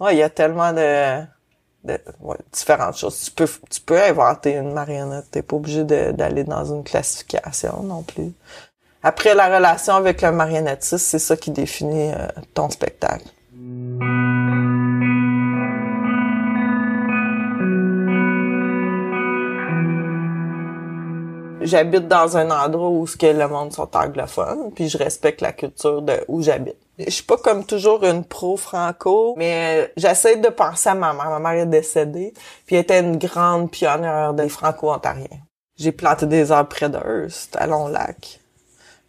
Ouais, 0.00 0.16
il 0.16 0.18
y 0.18 0.22
a 0.24 0.28
tellement 0.28 0.72
de, 0.72 1.24
de 1.84 1.98
différentes 2.52 2.96
choses. 2.96 3.20
Tu 3.24 3.30
peux 3.30 3.48
tu 3.70 3.80
peux 3.80 4.00
inventer 4.00 4.54
une 4.54 4.72
marionnette, 4.72 5.30
t'es 5.30 5.42
pas 5.42 5.56
obligé 5.56 5.84
d'aller 5.84 6.44
dans 6.44 6.64
une 6.64 6.82
classification 6.84 7.82
non 7.82 8.02
plus. 8.02 8.32
Après 9.02 9.34
la 9.34 9.54
relation 9.54 9.94
avec 9.94 10.22
le 10.22 10.32
marionnettiste, 10.32 11.06
c'est 11.06 11.18
ça 11.18 11.36
qui 11.36 11.50
définit 11.50 12.12
euh, 12.12 12.26
ton 12.54 12.70
spectacle. 12.70 13.26
j'habite 21.64 22.08
dans 22.08 22.36
un 22.36 22.50
endroit 22.50 22.90
où 22.90 23.06
ce 23.06 23.16
que 23.16 23.26
le 23.26 23.48
monde 23.48 23.72
sont 23.72 23.88
anglophones, 23.96 24.70
puis 24.74 24.88
je 24.88 24.98
respecte 24.98 25.40
la 25.40 25.52
culture 25.52 26.02
de 26.02 26.24
où 26.28 26.42
j'habite. 26.42 26.83
Je 26.98 27.10
suis 27.10 27.24
pas 27.24 27.36
comme 27.36 27.64
toujours 27.64 28.04
une 28.04 28.24
pro 28.24 28.56
franco, 28.56 29.34
mais 29.36 29.92
j'essaie 29.96 30.36
de 30.36 30.48
penser 30.48 30.90
à 30.90 30.94
ma 30.94 31.12
mère. 31.12 31.28
Ma 31.28 31.40
mère 31.40 31.62
est 31.62 31.66
décédée, 31.66 32.32
puis 32.66 32.76
elle 32.76 32.82
était 32.82 33.00
une 33.00 33.18
grande 33.18 33.70
pionnière 33.70 34.32
des 34.32 34.48
franco-ontariens. 34.48 35.40
J'ai 35.76 35.90
planté 35.90 36.26
des 36.26 36.52
arbres 36.52 36.68
près 36.68 36.88
de 36.88 36.98
Hearst, 36.98 37.56
à 37.56 37.66
Long-Lac. 37.66 38.38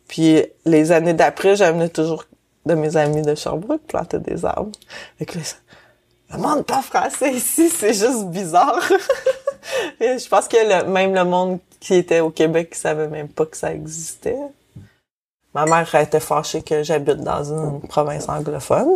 Puis 0.08 0.44
les 0.66 0.92
années 0.92 1.14
d'après, 1.14 1.56
j'amenais 1.56 1.90
toujours 1.90 2.26
de 2.66 2.74
mes 2.74 2.98
amis 2.98 3.22
de 3.22 3.36
Sherbrooke 3.36 3.84
planter 3.88 4.20
des 4.20 4.46
arbres. 4.46 4.72
Le 5.20 6.38
monde 6.38 6.66
pas 6.66 6.82
français 6.82 7.34
ici, 7.34 7.70
c'est 7.76 7.94
juste 7.94 8.26
bizarre. 8.26 8.82
je 10.00 10.28
pense 10.28 10.48
que 10.48 10.84
même 10.86 11.14
le 11.14 11.24
monde 11.24 11.60
qui 11.80 11.96
était 11.96 12.20
au 12.20 12.32
Québec 12.32 12.74
savait 12.74 13.08
même 13.08 13.30
pas 13.30 13.46
que 13.46 13.58
ça 13.58 13.72
existait. 13.72 14.40
Ma 15.56 15.66
mère 15.66 15.96
était 15.96 16.20
fâchée 16.20 16.62
que 16.62 16.84
j'habite 16.84 17.22
dans 17.22 17.44
une 17.46 17.80
province 17.80 18.28
anglophone, 18.28 18.90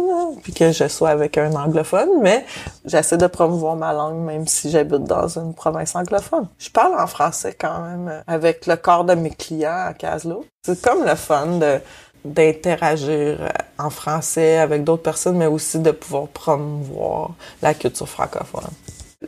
puis 0.44 0.52
que 0.52 0.74
je 0.74 0.90
sois 0.90 1.10
avec 1.10 1.38
un 1.38 1.54
anglophone, 1.54 2.10
mais 2.22 2.46
j'essaie 2.84 3.18
de 3.18 3.28
promouvoir 3.28 3.78
ma 3.78 3.94
langue 3.94 4.20
même 4.20 4.46
si 4.46 4.70
j'habite 4.70 5.06
dans 5.06 5.40
une 5.40 5.54
province 5.54 5.96
anglophone. 5.96 6.50
Je 6.58 6.70
parle 6.70 7.00
en 7.00 7.08
français 7.08 7.56
quand 7.58 7.80
même 7.82 8.24
avec 8.28 8.68
le 8.68 8.76
corps 8.76 9.06
de 9.06 9.14
mes 9.14 9.30
clients 9.30 9.86
à 9.88 9.94
Caslo. 9.94 10.46
C'est 10.66 10.82
comme 10.82 11.06
le 11.06 11.16
fun 11.16 11.48
de 11.60 11.80
d'interagir 12.26 13.50
en 13.78 13.90
français 13.90 14.58
avec 14.58 14.84
d'autres 14.84 15.04
personnes, 15.04 15.38
mais 15.38 15.46
aussi 15.46 15.80
de 15.80 15.92
pouvoir 15.92 16.28
promouvoir 16.28 17.32
la 17.62 17.74
culture 17.74 18.10
francophone 18.10 18.70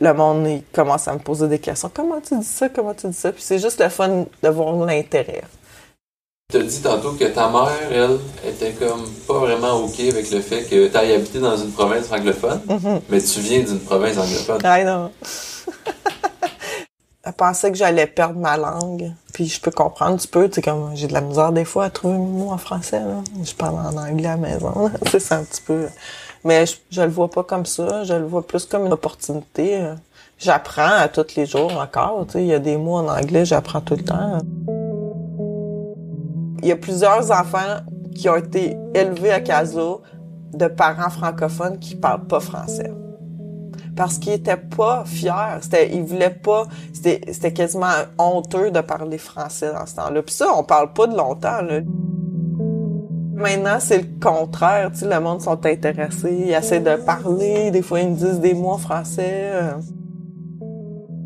le 0.00 0.12
monde 0.14 0.46
il 0.48 0.62
commence 0.72 1.06
à 1.06 1.12
me 1.12 1.18
poser 1.18 1.48
des 1.48 1.58
questions. 1.58 1.90
Comment 1.92 2.20
tu 2.20 2.36
dis 2.38 2.44
ça? 2.44 2.68
Comment 2.68 2.94
tu 2.94 3.06
dis 3.08 3.16
ça? 3.16 3.30
Puis 3.32 3.42
c'est 3.42 3.58
juste 3.58 3.80
le 3.80 3.88
fun 3.88 4.24
de 4.42 4.48
voir 4.48 4.74
l'intérêt. 4.74 5.42
Tu 6.52 6.58
as 6.58 6.62
dit 6.64 6.82
tantôt 6.82 7.12
que 7.12 7.24
ta 7.24 7.48
mère, 7.48 7.70
elle, 7.90 8.18
était 8.46 8.72
comme 8.72 9.08
pas 9.26 9.38
vraiment 9.38 9.84
OK 9.84 9.98
avec 10.00 10.30
le 10.30 10.40
fait 10.42 10.64
que 10.64 10.86
tu 10.86 10.96
ailles 10.98 11.14
habiter 11.14 11.38
dans 11.38 11.56
une 11.56 11.70
province 11.70 12.12
anglophone, 12.12 12.60
mm-hmm. 12.68 13.00
mais 13.08 13.22
tu 13.22 13.40
viens 13.40 13.60
d'une 13.60 13.80
province 13.80 14.18
anglophone. 14.18 14.60
I 14.62 14.82
know. 14.82 15.10
elle 17.24 17.32
pensait 17.32 17.72
que 17.72 17.78
j'allais 17.78 18.06
perdre 18.06 18.38
ma 18.38 18.58
langue. 18.58 19.14
Puis 19.32 19.46
je 19.46 19.62
peux 19.62 19.70
comprendre, 19.70 20.20
tu 20.20 20.28
peux, 20.28 20.46
tu 20.50 20.56
sais, 20.56 20.62
comme 20.62 20.90
j'ai 20.94 21.06
de 21.06 21.14
la 21.14 21.22
misère 21.22 21.52
des 21.52 21.64
fois 21.64 21.86
à 21.86 21.90
trouver 21.90 22.16
un 22.16 22.18
mot 22.18 22.50
en 22.50 22.58
français. 22.58 23.00
Là. 23.00 23.22
Je 23.42 23.54
parle 23.54 23.76
en 23.76 23.96
anglais 23.96 24.28
à 24.28 24.32
la 24.32 24.36
maison. 24.36 24.90
c'est 25.06 25.32
un 25.32 25.44
petit 25.44 25.62
peu. 25.62 25.86
Mais 26.44 26.66
je, 26.66 26.76
je 26.90 27.00
le 27.00 27.10
vois 27.10 27.30
pas 27.30 27.44
comme 27.44 27.64
ça. 27.64 28.04
Je 28.04 28.12
le 28.12 28.26
vois 28.26 28.46
plus 28.46 28.66
comme 28.66 28.84
une 28.84 28.92
opportunité. 28.92 29.80
J'apprends 30.38 30.96
à 30.98 31.08
tous 31.08 31.34
les 31.34 31.46
jours 31.46 31.72
encore. 31.78 32.26
Tu 32.26 32.32
sais, 32.32 32.42
il 32.42 32.48
y 32.48 32.54
a 32.54 32.58
des 32.58 32.76
mots 32.76 32.96
en 32.96 33.08
anglais, 33.08 33.46
j'apprends 33.46 33.80
tout 33.80 33.96
le 33.96 34.04
temps. 34.04 34.38
Il 36.62 36.68
y 36.68 36.72
a 36.72 36.76
plusieurs 36.76 37.30
enfants 37.32 37.80
qui 38.14 38.28
ont 38.28 38.36
été 38.36 38.76
élevés 38.94 39.32
à 39.32 39.40
Caslo 39.40 40.02
de 40.54 40.68
parents 40.68 41.10
francophones 41.10 41.78
qui 41.78 41.96
parlent 41.96 42.26
pas 42.26 42.40
français. 42.40 42.92
Parce 43.96 44.18
qu'ils 44.18 44.34
étaient 44.34 44.56
pas 44.56 45.04
fiers. 45.04 45.58
C'était, 45.60 45.94
ils 45.94 46.02
voulaient 46.02 46.30
pas, 46.30 46.64
c'était, 46.92 47.20
c'était 47.32 47.52
quasiment 47.52 47.92
honteux 48.18 48.70
de 48.70 48.80
parler 48.80 49.18
français 49.18 49.72
dans 49.72 49.86
ce 49.86 49.96
temps-là. 49.96 50.22
Puis 50.22 50.34
ça, 50.34 50.46
on 50.56 50.62
parle 50.62 50.92
pas 50.92 51.06
de 51.06 51.16
longtemps, 51.16 51.62
là. 51.62 51.80
Maintenant, 53.34 53.78
c'est 53.80 53.98
le 53.98 54.20
contraire. 54.20 54.92
Tu 54.92 54.98
sais, 54.98 55.08
le 55.08 55.20
monde 55.20 55.40
sont 55.40 55.66
intéressés, 55.66 56.44
ils 56.46 56.52
essaient 56.52 56.80
de 56.80 56.94
parler. 56.94 57.70
Des 57.72 57.82
fois, 57.82 58.00
ils 58.00 58.10
me 58.10 58.14
disent 58.14 58.40
des 58.40 58.54
mots 58.54 58.70
en 58.70 58.78
français. 58.78 59.50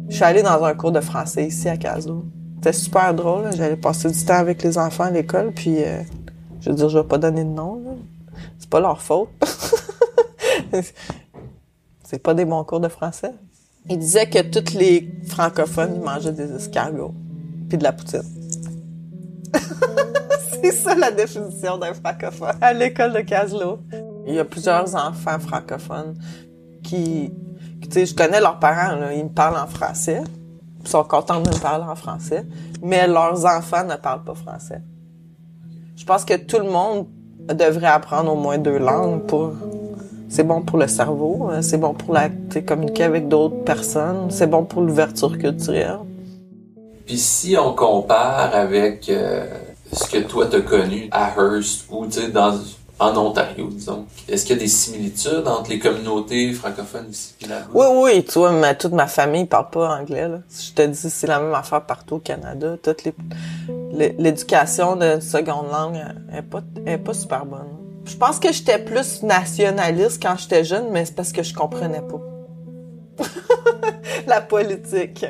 Je 0.09 0.15
suis 0.15 0.25
allée 0.25 0.43
dans 0.43 0.65
un 0.65 0.73
cours 0.75 0.93
de 0.93 1.01
français 1.01 1.47
ici 1.47 1.69
à 1.69 1.77
Caso. 1.77 2.25
C'était 2.67 2.79
super 2.79 3.15
drôle. 3.15 3.45
J'allais 3.57 3.77
passer 3.77 4.11
du 4.11 4.25
temps 4.25 4.39
avec 4.39 4.61
les 4.65 4.77
enfants 4.77 5.05
à 5.05 5.11
l'école, 5.13 5.53
puis 5.53 5.85
euh, 5.85 6.01
je 6.61 6.69
veux 6.69 6.75
dire, 6.75 6.89
je 6.89 6.99
vais 6.99 7.07
pas 7.07 7.17
donner 7.17 7.45
de 7.45 7.49
nom. 7.49 7.81
C'est 8.59 8.69
pas 8.69 8.81
leur 8.81 9.01
faute. 9.01 9.29
c'est 12.03 12.19
pas 12.19 12.35
des 12.35 12.45
bons 12.45 12.65
cours 12.65 12.81
de 12.81 12.89
français. 12.89 13.31
Ils 13.89 14.01
disaient 14.01 14.29
que 14.29 14.43
tous 14.43 14.77
les 14.77 15.09
francophones 15.29 16.01
mangeaient 16.01 16.33
des 16.33 16.51
escargots, 16.57 17.15
puis 17.69 17.79
de 17.79 17.85
la 17.85 17.93
poutine. 17.93 18.25
C'est 20.61 20.73
ça 20.73 20.97
la 20.97 21.13
définition 21.13 21.79
d'un 21.79 21.95
francophone 21.95 22.57
à 22.61 22.73
l'école 22.73 23.13
de 23.13 23.21
Caslo. 23.21 23.79
Il 24.27 24.35
y 24.35 24.41
a 24.41 24.45
plusieurs 24.45 24.93
enfants 24.97 25.39
francophones 25.39 26.17
qui, 26.83 27.33
tu 27.83 27.89
sais, 27.93 28.07
je 28.07 28.15
connais 28.17 28.41
leurs 28.41 28.59
parents, 28.59 29.09
ils 29.15 29.23
me 29.23 29.29
parlent 29.29 29.57
en 29.57 29.69
français. 29.69 30.25
Sont 30.87 31.05
contents 31.05 31.41
de 31.41 31.49
me 31.49 31.61
parler 31.61 31.85
en 31.85 31.97
français, 31.97 32.47
mais 32.81 33.07
leurs 33.09 33.45
enfants 33.45 33.85
ne 33.85 33.97
parlent 33.97 34.23
pas 34.23 34.35
français. 34.35 34.81
Je 35.97 36.05
pense 36.05 36.25
que 36.25 36.37
tout 36.37 36.59
le 36.59 36.71
monde 36.71 37.07
devrait 37.53 37.89
apprendre 37.89 38.33
au 38.33 38.37
moins 38.37 38.57
deux 38.59 38.79
langues 38.79 39.23
pour 39.27 39.53
c'est 40.29 40.45
bon 40.45 40.63
pour 40.63 40.79
le 40.79 40.89
cerveau, 40.89 41.49
hein, 41.51 41.63
c'est 41.63 41.79
bon 41.79 41.95
pour 41.95 42.13
la 42.13 42.29
communiquer 42.67 43.05
avec 43.05 43.29
d'autres 43.29 43.63
personnes, 43.65 44.31
c'est 44.31 44.49
bon 44.49 44.65
pour 44.65 44.83
l'ouverture 44.83 45.39
culturelle. 45.39 45.99
Puis 47.07 47.19
si 47.19 47.57
on 47.57 47.73
compare 47.73 48.55
avec 48.55 49.09
euh, 49.09 49.47
ce 49.93 50.11
que 50.11 50.19
toi 50.19 50.47
t'as 50.51 50.61
connu 50.61 51.09
à 51.13 51.33
Hearst 51.37 51.87
ou 51.91 52.07
dans 52.33 52.59
en 52.99 53.17
Ontario, 53.17 53.69
disons. 53.71 54.07
Est-ce 54.29 54.47
qu'il 54.47 54.57
y 54.57 54.59
a 54.59 54.63
des 54.63 54.69
similitudes 54.69 55.47
entre 55.47 55.71
les 55.71 55.79
communautés 55.79 56.53
francophones 56.53 57.09
ici 57.11 57.35
et 57.43 57.47
là 57.47 57.63
Oui, 57.75 57.87
oui, 57.91 58.25
tu 58.25 58.39
vois, 58.39 58.53
mais 58.53 58.75
toute 58.77 58.93
ma 58.93 59.07
famille 59.07 59.45
parle 59.45 59.71
pas 59.71 59.99
anglais. 59.99 60.29
Là. 60.29 60.39
Je 60.51 60.73
te 60.73 60.83
dis, 60.83 61.11
c'est 61.11 61.27
la 61.27 61.41
même 61.41 61.55
affaire 61.55 61.83
partout 61.83 62.17
au 62.17 62.19
Canada. 62.21 62.77
Toute 62.83 63.03
l'éducation 63.93 64.97
de 64.97 65.21
seconde 65.21 65.67
langue 65.71 66.03
est 66.33 66.43
pas, 66.43 66.63
est 66.87 66.99
pas 66.99 67.15
super 67.15 67.45
bonne. 67.45 67.77
Je 68.07 68.17
pense 68.17 68.39
que 68.39 68.53
j'étais 68.53 68.79
plus 68.79 69.23
nationaliste 69.23 70.23
quand 70.23 70.37
j'étais 70.39 70.65
jeune, 70.65 70.87
mais 70.91 71.05
c'est 71.05 71.15
parce 71.15 71.33
que 71.33 71.43
je 71.43 71.53
comprenais 71.53 72.03
pas. 72.03 73.25
la 74.27 74.41
politique. 74.41 75.27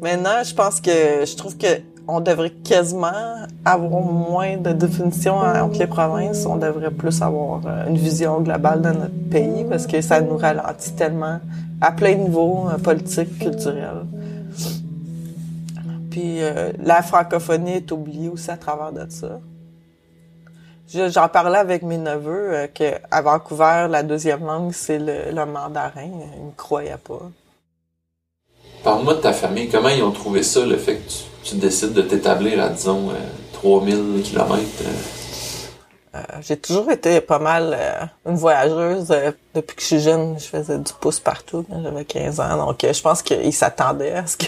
Maintenant, 0.00 0.42
je 0.44 0.54
pense 0.54 0.80
que 0.80 1.24
je 1.24 1.36
trouve 1.36 1.56
que 1.56 1.80
on 2.08 2.20
devrait 2.20 2.50
quasiment 2.50 3.46
avoir 3.64 4.02
moins 4.02 4.56
de 4.56 4.72
définitions 4.72 5.36
entre 5.36 5.78
les 5.78 5.86
provinces. 5.86 6.44
On 6.46 6.56
devrait 6.56 6.90
plus 6.90 7.22
avoir 7.22 7.60
euh, 7.66 7.86
une 7.88 7.96
vision 7.96 8.40
globale 8.40 8.82
de 8.82 8.88
notre 8.88 9.28
pays 9.30 9.64
parce 9.68 9.86
que 9.86 10.00
ça 10.00 10.20
nous 10.20 10.36
ralentit 10.36 10.92
tellement 10.92 11.38
à 11.80 11.92
plein 11.92 12.14
de 12.14 12.22
niveaux, 12.22 12.68
euh, 12.68 12.78
politiques, 12.78 13.38
culturels. 13.38 14.06
Puis 16.10 16.42
euh, 16.42 16.72
la 16.78 17.02
francophonie 17.02 17.76
est 17.76 17.90
oubliée 17.90 18.28
aussi 18.28 18.50
à 18.50 18.56
travers 18.56 18.92
de 18.92 19.10
ça. 19.10 19.40
J'en 20.94 21.28
parlais 21.28 21.58
avec 21.58 21.82
mes 21.82 21.96
neveux 21.96 22.54
euh, 22.54 22.66
que 22.66 22.96
à 23.10 23.22
Vancouver, 23.22 23.86
la 23.88 24.02
deuxième 24.02 24.44
langue, 24.44 24.72
c'est 24.72 24.98
le, 24.98 25.32
le 25.34 25.46
mandarin. 25.46 26.04
Ils 26.04 26.44
me 26.44 26.52
croyaient 26.56 26.98
pas. 26.98 27.30
Parle-moi 28.84 29.14
de 29.14 29.20
ta 29.20 29.32
famille. 29.32 29.68
Comment 29.68 29.88
ils 29.88 30.02
ont 30.02 30.10
trouvé 30.10 30.42
ça, 30.42 30.64
le 30.66 30.76
fait 30.76 30.96
que 30.96 31.12
tu, 31.44 31.54
décides 31.56 31.92
de 31.92 32.02
t'établir 32.02 32.62
à, 32.62 32.68
disons, 32.68 33.10
euh, 33.10 33.14
3000 33.52 34.22
km? 34.24 34.52
Euh, 34.54 34.90
j'ai 36.42 36.58
toujours 36.58 36.90
été 36.90 37.20
pas 37.20 37.38
mal 37.38 37.76
euh, 37.78 38.04
une 38.26 38.36
voyageuse. 38.36 39.10
Euh, 39.10 39.32
depuis 39.54 39.76
que 39.76 39.82
je 39.82 39.86
suis 39.86 40.00
jeune, 40.00 40.38
je 40.38 40.44
faisais 40.44 40.78
du 40.78 40.92
pouce 41.00 41.20
partout 41.20 41.64
quand 41.68 41.82
j'avais 41.82 42.04
15 42.04 42.40
ans. 42.40 42.66
Donc, 42.66 42.84
euh, 42.84 42.92
je 42.92 43.02
pense 43.02 43.22
qu'ils 43.22 43.52
s'attendaient 43.52 44.12
à 44.12 44.26
ce 44.26 44.36
que... 44.36 44.46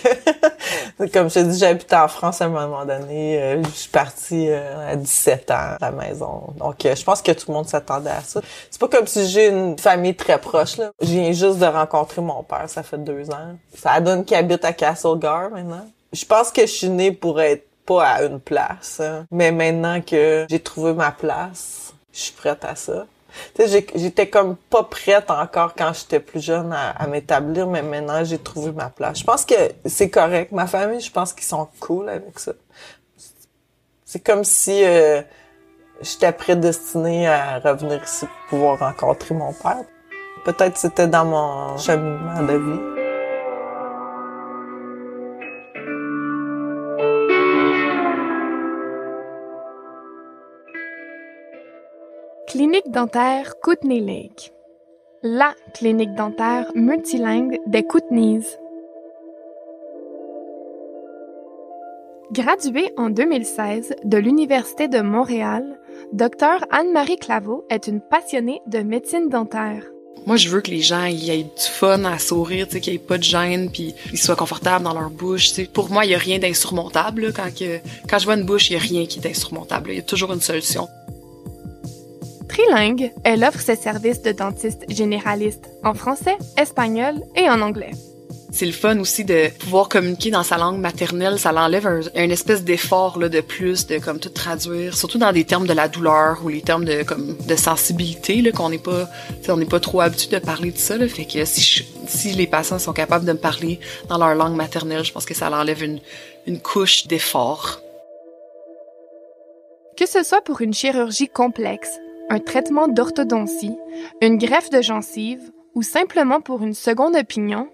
Comme 1.12 1.28
je 1.28 1.34
te 1.34 1.38
dis, 1.40 1.58
j'habitais 1.58 1.96
en 1.96 2.08
France 2.08 2.40
à 2.40 2.46
un 2.46 2.48
moment 2.48 2.84
donné. 2.84 3.40
Euh, 3.40 3.62
je 3.62 3.68
suis 3.70 3.90
partie 3.90 4.50
à 4.50 4.96
17 4.96 5.50
ans 5.50 5.54
à 5.54 5.78
la 5.80 5.90
maison. 5.90 6.54
Donc, 6.56 6.76
je 6.82 7.04
pense 7.04 7.22
que 7.22 7.32
tout 7.32 7.46
le 7.48 7.54
monde 7.54 7.68
s'attendait 7.68 8.10
à 8.10 8.20
ça. 8.20 8.40
C'est 8.70 8.80
pas 8.80 8.88
comme 8.88 9.06
si 9.06 9.28
j'ai 9.28 9.48
une 9.48 9.78
famille 9.78 10.14
très 10.14 10.38
proche. 10.38 10.76
Là. 10.76 10.90
Je 11.00 11.08
viens 11.08 11.32
juste 11.32 11.58
de 11.58 11.66
rencontrer 11.66 12.22
mon 12.22 12.42
père. 12.42 12.64
Ça 12.68 12.82
fait 12.82 12.98
deux 12.98 13.30
ans. 13.30 13.56
Ça 13.74 14.00
donne 14.00 14.24
qu'il 14.24 14.36
habite 14.36 14.64
à 14.64 14.72
Castlegar 14.72 15.50
maintenant. 15.50 15.86
Je 16.12 16.24
pense 16.24 16.50
que 16.50 16.62
je 16.62 16.70
suis 16.70 16.88
née 16.88 17.12
pour 17.12 17.40
être 17.40 17.66
pas 17.86 18.06
à 18.06 18.22
une 18.24 18.40
place. 18.40 19.00
hein. 19.00 19.26
Mais 19.30 19.52
maintenant 19.52 20.00
que 20.00 20.46
j'ai 20.48 20.60
trouvé 20.60 20.92
ma 20.92 21.10
place, 21.12 21.92
je 22.12 22.18
suis 22.20 22.32
prête 22.32 22.64
à 22.64 22.74
ça. 22.74 23.06
Tu 23.56 23.66
sais, 23.66 23.86
j'étais 23.96 24.28
comme 24.28 24.54
pas 24.56 24.84
prête 24.84 25.28
encore 25.30 25.74
quand 25.74 25.92
j'étais 25.92 26.20
plus 26.20 26.40
jeune 26.40 26.72
à, 26.72 26.90
à 26.90 27.06
m'établir, 27.08 27.66
mais 27.66 27.82
maintenant 27.82 28.22
j'ai 28.24 28.38
trouvé 28.38 28.70
ma 28.72 28.90
place. 28.90 29.18
Je 29.18 29.24
pense 29.24 29.44
que 29.44 29.54
c'est 29.86 30.08
correct. 30.08 30.52
Ma 30.52 30.66
famille, 30.68 31.00
je 31.00 31.10
pense 31.10 31.32
qu'ils 31.32 31.44
sont 31.44 31.68
cool 31.80 32.08
avec 32.08 32.38
ça. 32.38 32.52
C'est 34.04 34.20
comme 34.20 34.44
si 34.44 34.84
euh, 34.84 35.22
j'étais 36.00 36.30
prédestinée 36.30 37.26
à 37.26 37.58
revenir 37.58 38.00
ici 38.04 38.26
pour 38.26 38.60
pouvoir 38.60 38.78
rencontrer 38.78 39.34
mon 39.34 39.52
père. 39.52 39.82
Peut-être 40.44 40.76
c'était 40.76 41.08
dans 41.08 41.24
mon 41.24 41.76
cheminement 41.78 42.42
de 42.42 42.52
vie. 42.52 42.93
Clinique 52.54 52.88
dentaire 52.88 53.54
Kootenay 53.60 53.98
Lake. 53.98 54.52
La 55.24 55.56
clinique 55.74 56.14
dentaire 56.14 56.70
multilingue 56.76 57.58
des 57.66 57.82
Kootenays. 57.82 58.46
Graduée 62.30 62.92
en 62.96 63.10
2016 63.10 63.96
de 64.04 64.18
l'Université 64.18 64.86
de 64.86 65.00
Montréal, 65.00 65.80
Dr 66.12 66.64
Anne-Marie 66.70 67.16
Claveau 67.16 67.64
est 67.70 67.88
une 67.88 68.00
passionnée 68.00 68.60
de 68.68 68.78
médecine 68.78 69.28
dentaire. 69.28 69.82
Moi, 70.24 70.36
je 70.36 70.48
veux 70.48 70.60
que 70.60 70.70
les 70.70 70.80
gens 70.80 71.06
aient 71.06 71.42
du 71.42 71.50
fun 71.56 72.04
à 72.04 72.20
sourire, 72.20 72.68
tu 72.68 72.74
sais, 72.74 72.80
qu'il 72.80 72.92
n'y 72.92 72.98
ait 72.98 73.00
pas 73.04 73.18
de 73.18 73.24
gêne, 73.24 73.68
puis 73.68 73.96
ils 74.12 74.18
soient 74.18 74.36
confortables 74.36 74.84
dans 74.84 74.94
leur 74.94 75.10
bouche. 75.10 75.60
Pour 75.72 75.90
moi, 75.90 76.04
il 76.04 76.10
n'y 76.10 76.14
a 76.14 76.18
rien 76.18 76.38
d'insurmontable. 76.38 77.32
Quand, 77.32 77.48
quand 78.08 78.18
je 78.20 78.24
vois 78.24 78.36
une 78.36 78.46
bouche, 78.46 78.70
il 78.70 78.74
n'y 78.74 78.78
a 78.78 78.84
rien 78.84 79.06
qui 79.06 79.18
est 79.18 79.28
insurmontable. 79.28 79.90
Il 79.90 79.96
y 79.96 79.98
a 79.98 80.02
toujours 80.02 80.32
une 80.32 80.40
solution. 80.40 80.88
Trilingue, 82.48 83.12
elle 83.24 83.42
offre 83.44 83.60
ses 83.60 83.76
services 83.76 84.22
de 84.22 84.32
dentiste 84.32 84.84
généraliste 84.88 85.64
en 85.82 85.94
français, 85.94 86.36
espagnol 86.58 87.14
et 87.36 87.48
en 87.48 87.60
anglais. 87.60 87.92
C'est 88.52 88.66
le 88.66 88.72
fun 88.72 89.00
aussi 89.00 89.24
de 89.24 89.48
pouvoir 89.58 89.88
communiquer 89.88 90.30
dans 90.30 90.44
sa 90.44 90.56
langue 90.58 90.78
maternelle. 90.78 91.40
Ça 91.40 91.50
l'enlève 91.50 91.88
un, 92.14 92.30
espèce 92.30 92.62
d'effort 92.62 93.18
là, 93.18 93.28
de 93.28 93.40
plus, 93.40 93.88
de 93.88 93.98
comme 93.98 94.20
tout 94.20 94.28
traduire, 94.28 94.96
surtout 94.96 95.18
dans 95.18 95.32
des 95.32 95.42
termes 95.44 95.66
de 95.66 95.72
la 95.72 95.88
douleur 95.88 96.38
ou 96.44 96.48
les 96.50 96.60
termes 96.60 96.84
de 96.84 97.02
comme 97.02 97.36
de 97.36 97.56
sensibilité 97.56 98.42
là 98.42 98.52
qu'on 98.52 98.68
n'est 98.68 98.78
pas, 98.78 99.08
on 99.48 99.56
n'est 99.56 99.64
pas 99.64 99.80
trop 99.80 100.02
habitué 100.02 100.38
de 100.38 100.44
parler 100.44 100.70
de 100.70 100.78
ça. 100.78 100.96
Là, 100.96 101.08
fait 101.08 101.24
que 101.24 101.44
si 101.44 101.60
je- 101.62 101.82
si 102.06 102.30
les 102.32 102.46
patients 102.46 102.78
sont 102.78 102.92
capables 102.92 103.24
de 103.24 103.32
me 103.32 103.38
parler 103.38 103.80
dans 104.08 104.18
leur 104.18 104.36
langue 104.36 104.54
maternelle, 104.54 105.04
je 105.04 105.12
pense 105.12 105.24
que 105.24 105.34
ça 105.34 105.50
l'enlève 105.50 105.82
une 105.82 105.98
une 106.46 106.60
couche 106.60 107.08
d'effort. 107.08 107.80
Que 109.96 110.06
ce 110.06 110.22
soit 110.22 110.42
pour 110.42 110.60
une 110.60 110.74
chirurgie 110.74 111.28
complexe, 111.28 111.90
un 112.30 112.38
traitement 112.38 112.88
d'orthodontie, 112.88 113.76
une 114.20 114.38
greffe 114.38 114.70
de 114.70 114.82
gencive 114.82 115.52
ou 115.74 115.82
simplement 115.82 116.40
pour 116.40 116.62
une 116.62 116.74
seconde 116.74 117.16
opinion, 117.16 117.68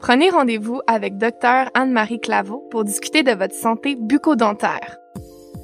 prenez 0.00 0.30
rendez-vous 0.30 0.80
avec 0.86 1.18
Dr 1.18 1.70
Anne-Marie 1.74 2.20
Claveau 2.20 2.66
pour 2.70 2.84
discuter 2.84 3.22
de 3.22 3.32
votre 3.32 3.54
santé 3.54 3.96
bucco-dentaire. 3.96 4.98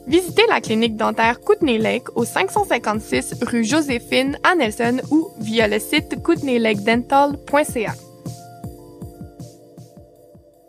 Visitez 0.07 0.43
la 0.49 0.61
clinique 0.61 0.97
dentaire 0.97 1.41
Kootenay 1.41 1.79
Lake 1.79 2.17
au 2.17 2.25
556 2.25 3.45
rue 3.47 3.65
Joséphine 3.65 4.39
à 4.43 4.55
Nelson 4.55 5.01
ou 5.11 5.29
via 5.39 5.69
le 5.69 5.79
site 5.79 6.21
kootenaylakedental.ca. 6.23 7.93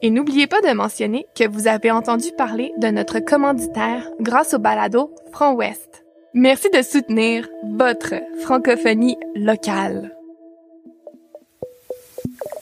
Et 0.03 0.10
n'oubliez 0.10 0.47
pas 0.47 0.62
de 0.62 0.73
mentionner 0.73 1.27
que 1.36 1.47
vous 1.47 1.67
avez 1.67 1.91
entendu 1.91 2.31
parler 2.38 2.71
de 2.77 2.88
notre 2.88 3.19
commanditaire 3.19 4.10
grâce 4.19 4.53
au 4.53 4.60
balado 4.60 5.13
Front 5.31 5.53
Ouest. 5.53 6.00
Merci 6.34 6.70
de 6.74 6.82
soutenir 6.82 7.48
votre 7.76 8.13
francophonie 8.44 9.17
locale. 9.36 10.12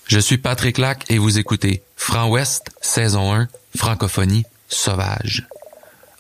Je 0.08 0.20
suis 0.20 0.38
Patrick 0.40 0.80
Lac 0.80 1.06
et 1.12 1.20
vous 1.20 1.38
écoutez 1.38 1.84
Franc 1.96 2.30
Ouest, 2.30 2.72
saison 2.82 3.32
1, 3.34 3.48
Francophonie 3.78 4.44
sauvage. 4.68 5.48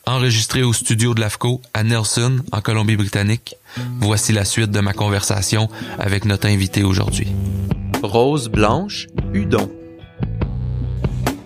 Enregistré 0.06 0.62
au 0.64 0.74
studio 0.74 1.14
de 1.16 1.22
l'AFCO 1.22 1.62
à 1.74 1.84
Nelson, 1.84 2.38
en 2.52 2.62
Colombie-Britannique, 2.62 3.56
voici 4.00 4.32
la 4.32 4.46
suite 4.46 4.72
de 4.72 4.80
ma 4.80 4.94
conversation 4.94 5.70
avec 6.00 6.26
notre 6.26 6.48
invité 6.48 6.84
aujourd'hui. 6.84 7.28
Rose 8.04 8.48
Blanche 8.50 9.08
Hudon. 9.34 9.70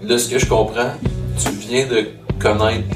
De 0.02 0.18
ce 0.18 0.30
que 0.30 0.38
je 0.39 0.46
comprends, 0.46 0.92
tu 1.42 1.50
viens 1.52 1.88
de 1.88 2.10
connaître 2.39 2.88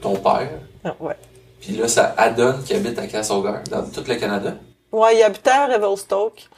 ton 0.00 0.16
père, 0.16 0.50
Ah, 0.84 0.94
Ouais. 1.00 1.14
Puis 1.62 1.76
là, 1.76 1.86
ça 1.86 2.12
adonne 2.18 2.62
qui 2.64 2.74
habite 2.74 2.98
à 2.98 3.06
Castlegar, 3.06 3.62
dans 3.70 3.84
tout 3.84 4.02
le 4.06 4.16
Canada. 4.16 4.56
Ouais, 4.90 5.16
il 5.16 5.22
habitait 5.22 5.50
à 5.50 5.66
Revelstoke. 5.66 6.48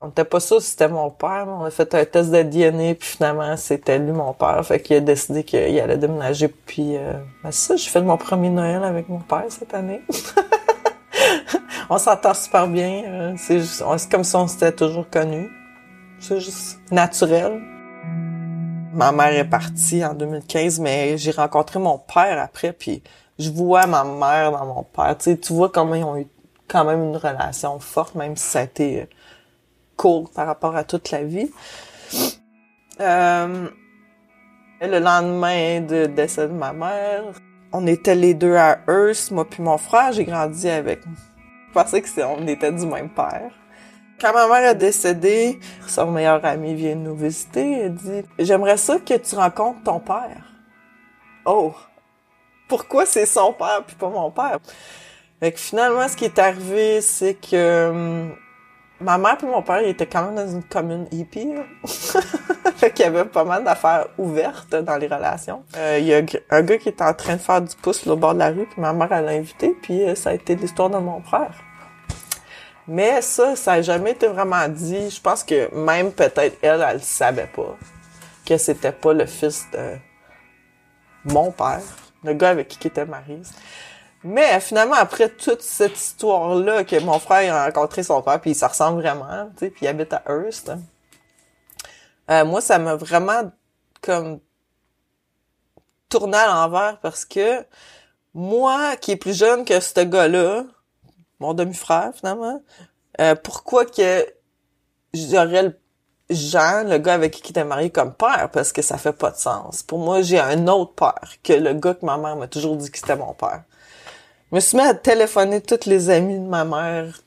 On 0.00 0.08
était 0.08 0.24
pas 0.24 0.40
sûr 0.40 0.60
si 0.60 0.70
c'était 0.70 0.88
mon 0.88 1.10
père, 1.10 1.44
mais 1.46 1.52
on 1.52 1.64
a 1.64 1.70
fait 1.70 1.94
un 1.94 2.04
test 2.04 2.30
de 2.30 2.42
DNA, 2.42 2.94
puis 2.94 3.08
finalement, 3.08 3.56
c'était 3.58 3.98
lui 3.98 4.12
mon 4.12 4.32
père. 4.32 4.64
Fait 4.64 4.80
qu'il 4.80 4.96
a 4.96 5.00
décidé 5.00 5.44
qu'il 5.44 5.78
allait 5.78 5.98
déménager, 5.98 6.48
puis... 6.48 6.96
Euh, 6.96 7.12
ben 7.42 7.52
ça, 7.52 7.76
j'ai 7.76 7.90
fait 7.90 8.00
mon 8.00 8.16
premier 8.16 8.50
Noël 8.50 8.82
avec 8.84 9.08
mon 9.08 9.20
père 9.20 9.44
cette 9.50 9.74
année. 9.74 10.02
on 11.90 11.98
s'entend 11.98 12.34
super 12.34 12.66
bien. 12.66 13.04
euh, 13.06 13.34
c'est 13.36 14.10
comme 14.10 14.24
si 14.24 14.36
on 14.36 14.46
s'était 14.46 14.72
toujours 14.72 15.08
connus. 15.10 15.50
C'est 16.20 16.40
juste 16.40 16.78
naturel. 16.90 17.60
Ma 18.94 19.12
mère 19.12 19.34
est 19.34 19.48
partie 19.48 20.04
en 20.04 20.14
2015, 20.14 20.80
mais 20.80 21.18
j'ai 21.18 21.32
rencontré 21.32 21.78
mon 21.78 21.98
père 21.98 22.40
après, 22.40 22.72
puis 22.72 23.02
je 23.38 23.50
vois 23.50 23.86
ma 23.86 24.04
mère 24.04 24.52
dans 24.52 24.66
mon 24.66 24.82
père. 24.82 25.16
Tu 25.18 25.24
sais, 25.24 25.36
tu 25.36 25.52
vois 25.52 25.68
comment 25.68 25.94
ils 25.94 26.04
ont 26.04 26.16
eu 26.16 26.26
quand 26.68 26.84
même 26.84 27.02
une 27.02 27.16
relation 27.16 27.78
forte, 27.78 28.14
même 28.14 28.36
si 28.36 28.44
ça 28.44 28.60
a 28.60 28.62
été 28.62 29.02
euh, 29.02 29.06
court 29.96 30.30
par 30.30 30.46
rapport 30.46 30.76
à 30.76 30.84
toute 30.84 31.10
la 31.10 31.24
vie. 31.24 31.50
Euh, 33.00 33.68
le 34.80 34.98
lendemain 34.98 35.80
de 35.80 36.06
décès 36.06 36.48
de 36.48 36.52
ma 36.52 36.72
mère, 36.72 37.24
on 37.72 37.86
était 37.86 38.14
les 38.14 38.34
deux 38.34 38.54
à 38.54 38.78
Hearst, 38.88 39.30
moi 39.30 39.48
puis 39.48 39.62
mon 39.62 39.78
frère, 39.78 40.12
j'ai 40.12 40.24
grandi 40.24 40.68
avec. 40.68 41.00
Je 41.04 41.72
pensais 41.72 42.02
que 42.02 42.22
on 42.22 42.46
était 42.46 42.70
du 42.70 42.86
même 42.86 43.10
père. 43.10 43.50
Quand 44.20 44.32
ma 44.32 44.46
mère 44.46 44.70
est 44.70 44.74
décédée, 44.76 45.58
son 45.88 46.12
meilleur 46.12 46.44
ami 46.44 46.74
vient 46.74 46.94
nous 46.94 47.16
visiter 47.16 47.86
et 47.86 47.90
dit 47.90 48.22
J'aimerais 48.38 48.76
ça 48.76 48.98
que 49.00 49.14
tu 49.14 49.34
rencontres 49.34 49.82
ton 49.82 49.98
père. 49.98 50.52
Oh! 51.44 51.74
Pourquoi 52.74 53.06
c'est 53.06 53.24
son 53.24 53.52
père 53.52 53.84
puis 53.86 53.94
pas 53.94 54.08
mon 54.08 54.32
père? 54.32 54.58
Fait 55.38 55.52
que 55.52 55.60
finalement, 55.60 56.08
ce 56.08 56.16
qui 56.16 56.24
est 56.24 56.40
arrivé, 56.40 57.00
c'est 57.00 57.34
que 57.34 57.88
hum, 57.88 58.34
ma 58.98 59.16
mère 59.16 59.36
et 59.40 59.46
mon 59.46 59.62
père, 59.62 59.80
ils 59.80 59.90
étaient 59.90 60.08
quand 60.08 60.24
même 60.24 60.34
dans 60.34 60.52
une 60.52 60.64
commune 60.64 61.06
hippie. 61.12 61.54
fait 62.76 62.90
qu'il 62.90 63.04
y 63.04 63.08
avait 63.08 63.26
pas 63.26 63.44
mal 63.44 63.62
d'affaires 63.62 64.08
ouvertes 64.18 64.74
dans 64.74 64.96
les 64.96 65.06
relations. 65.06 65.62
Euh, 65.76 65.98
Il 66.00 66.06
y 66.06 66.14
a 66.14 66.20
un 66.50 66.62
gars 66.62 66.78
qui 66.78 66.88
était 66.88 67.04
en 67.04 67.14
train 67.14 67.34
de 67.36 67.40
faire 67.40 67.62
du 67.62 67.76
pouce 67.76 68.04
au 68.08 68.16
bord 68.16 68.34
de 68.34 68.40
la 68.40 68.48
rue, 68.48 68.66
puis 68.66 68.80
ma 68.80 68.92
mère, 68.92 69.22
l'a 69.22 69.30
invité, 69.30 69.72
puis 69.80 70.02
euh, 70.02 70.16
ça 70.16 70.30
a 70.30 70.34
été 70.34 70.56
l'histoire 70.56 70.90
de 70.90 70.98
mon 70.98 71.22
frère. 71.22 71.54
Mais 72.88 73.22
ça, 73.22 73.54
ça 73.54 73.74
a 73.74 73.82
jamais 73.82 74.10
été 74.10 74.26
vraiment 74.26 74.66
dit. 74.66 75.10
Je 75.10 75.20
pense 75.20 75.44
que 75.44 75.72
même 75.72 76.10
peut-être 76.10 76.58
elle, 76.60 76.84
elle 76.90 77.00
savait 77.00 77.46
pas 77.54 77.76
que 78.44 78.56
c'était 78.56 78.90
pas 78.90 79.12
le 79.12 79.26
fils 79.26 79.64
de 79.72 79.96
mon 81.24 81.52
père, 81.52 81.80
le 82.24 82.34
gars 82.34 82.50
avec 82.50 82.68
qui 82.68 82.78
il 82.82 82.86
était. 82.88 83.06
Mais 84.24 84.58
finalement, 84.60 84.94
après 84.94 85.28
toute 85.28 85.60
cette 85.60 85.96
histoire-là, 85.96 86.84
que 86.84 86.98
mon 87.00 87.18
frère 87.18 87.54
a 87.54 87.66
rencontré 87.66 88.02
son 88.02 88.22
père, 88.22 88.40
puis 88.40 88.54
se 88.54 88.64
ressemble 88.64 89.02
vraiment, 89.02 89.50
tu 89.56 89.66
sais, 89.66 89.70
puis 89.70 89.84
il 89.84 89.88
habite 89.88 90.12
à 90.14 90.22
Hearst. 90.26 90.72
Euh, 92.30 92.44
moi, 92.44 92.62
ça 92.62 92.78
m'a 92.78 92.96
vraiment 92.96 93.52
comme 94.00 94.40
tourné 96.08 96.38
à 96.38 96.46
l'envers 96.46 96.98
parce 97.00 97.24
que 97.24 97.64
moi, 98.32 98.96
qui 98.96 99.12
est 99.12 99.16
plus 99.16 99.36
jeune 99.36 99.64
que 99.64 99.78
ce 99.78 100.00
gars-là, 100.00 100.64
mon 101.38 101.52
demi-frère 101.54 102.12
finalement, 102.14 102.62
euh, 103.20 103.34
pourquoi 103.34 103.84
que 103.84 104.26
j'aurais 105.12 105.62
le 105.64 105.78
Jean, 106.34 106.84
le 106.84 106.98
gars 106.98 107.14
avec 107.14 107.32
qui 107.32 107.52
t'es 107.52 107.64
marié 107.64 107.90
comme 107.90 108.12
père, 108.12 108.48
parce 108.52 108.72
que 108.72 108.82
ça 108.82 108.98
fait 108.98 109.12
pas 109.12 109.30
de 109.30 109.36
sens. 109.36 109.82
Pour 109.82 109.98
moi, 109.98 110.22
j'ai 110.22 110.40
un 110.40 110.66
autre 110.68 110.92
père 110.92 111.28
que 111.42 111.52
le 111.52 111.72
gars 111.74 111.94
que 111.94 112.04
ma 112.04 112.16
mère 112.16 112.36
m'a 112.36 112.46
toujours 112.46 112.76
dit 112.76 112.90
que 112.90 112.98
c'était 112.98 113.16
mon 113.16 113.32
père. 113.32 113.62
Je 114.50 114.56
me 114.56 114.60
suis 114.60 114.76
mis 114.76 114.84
à 114.84 114.94
téléphoner 114.94 115.60
tous 115.60 115.86
les 115.86 116.10
amis 116.10 116.38
de 116.38 116.46
ma 116.46 116.64
mère 116.64 117.20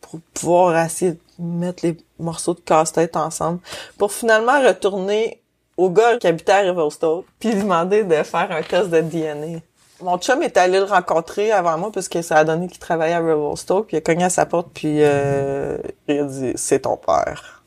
pour 0.00 0.20
pouvoir 0.32 0.84
essayer 0.84 1.12
de 1.12 1.18
mettre 1.38 1.84
les 1.84 1.96
morceaux 2.18 2.54
de 2.54 2.60
casse-tête 2.60 3.16
ensemble, 3.16 3.58
pour 3.98 4.12
finalement 4.12 4.60
retourner 4.60 5.40
au 5.76 5.90
gars 5.90 6.18
qui 6.18 6.26
habitait 6.26 6.52
à 6.52 6.58
Riverstone, 6.58 7.22
puis 7.38 7.52
lui 7.52 7.62
demander 7.62 8.04
de 8.04 8.22
faire 8.22 8.50
un 8.50 8.62
test 8.62 8.90
de 8.90 9.00
DNA. 9.00 9.60
Mon 10.00 10.18
chum 10.18 10.42
est 10.42 10.56
allé 10.56 10.78
le 10.78 10.84
rencontrer 10.84 11.52
avant 11.52 11.78
moi 11.78 11.90
parce 11.92 12.08
que 12.08 12.20
ça 12.20 12.38
a 12.38 12.44
donné 12.44 12.68
qu'il 12.68 12.78
travaillait 12.78 13.14
à 13.14 13.20
Revelstoke, 13.20 13.86
puis 13.86 13.96
il 13.96 13.98
a 13.98 14.00
cogné 14.00 14.24
à 14.24 14.30
sa 14.30 14.44
porte, 14.44 14.68
puis 14.74 14.96
euh, 14.98 15.78
il 16.08 16.18
a 16.18 16.24
dit 16.24 16.52
«C'est 16.56 16.80
ton 16.80 16.96
père». 16.96 17.62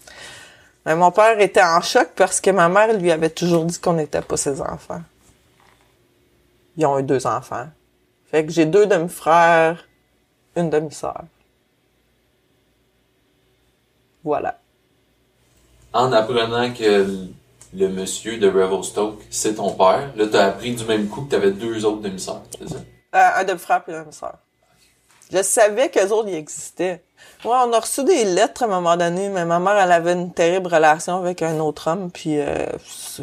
Mais 0.87 0.95
mon 0.95 1.11
père 1.11 1.37
était 1.41 1.61
en 1.61 1.81
choc 1.81 2.11
parce 2.15 2.39
que 2.39 2.49
ma 2.49 2.69
mère 2.69 2.97
lui 2.97 3.11
avait 3.11 3.29
toujours 3.29 3.65
dit 3.65 3.77
qu'on 3.77 3.91
n'était 3.91 4.21
pas 4.21 4.37
ses 4.37 4.61
enfants. 4.61 5.01
Ils 6.77 6.85
ont 6.85 6.97
eu 6.97 7.03
deux 7.03 7.27
enfants. 7.27 7.67
Fait 8.31 8.45
que 8.45 8.53
j'ai 8.53 8.65
deux 8.65 8.85
demi-frères, 8.85 9.85
une 10.55 10.69
demi-sœur. 10.69 11.23
Voilà. 14.23 14.61
En 15.91 16.13
apprenant 16.13 16.73
que 16.73 17.27
le 17.73 17.89
monsieur 17.89 18.37
de 18.37 18.47
Revelstoke, 18.47 19.21
c'est 19.29 19.55
ton 19.55 19.73
père. 19.73 20.13
Là, 20.15 20.27
t'as 20.31 20.45
appris 20.45 20.73
du 20.73 20.85
même 20.85 21.09
coup 21.09 21.23
que 21.23 21.31
t'avais 21.31 21.51
deux 21.51 21.83
autres 21.83 22.01
demi-sœurs, 22.01 22.43
c'est 22.57 22.69
ça? 22.69 22.77
Euh, 23.13 23.41
un 23.41 23.43
demi-frère 23.43 23.83
et 23.89 23.91
une 23.91 23.99
demi-sœur. 24.03 24.37
Je 25.31 25.41
savais 25.41 25.89
qu'eux 25.89 26.09
autres, 26.09 26.29
ils 26.29 26.35
existaient. 26.35 27.01
Ouais, 27.45 27.51
on 27.51 27.71
a 27.71 27.79
reçu 27.79 28.03
des 28.03 28.25
lettres 28.25 28.63
à 28.63 28.65
un 28.65 28.69
moment 28.69 28.97
donné, 28.97 29.29
mais 29.29 29.45
ma 29.45 29.59
mère, 29.59 29.77
elle 29.77 29.91
avait 29.91 30.13
une 30.13 30.31
terrible 30.31 30.67
relation 30.73 31.17
avec 31.17 31.43
un 31.43 31.59
autre 31.59 31.89
homme, 31.91 32.09
puis 32.11 32.39
euh, 32.39 32.65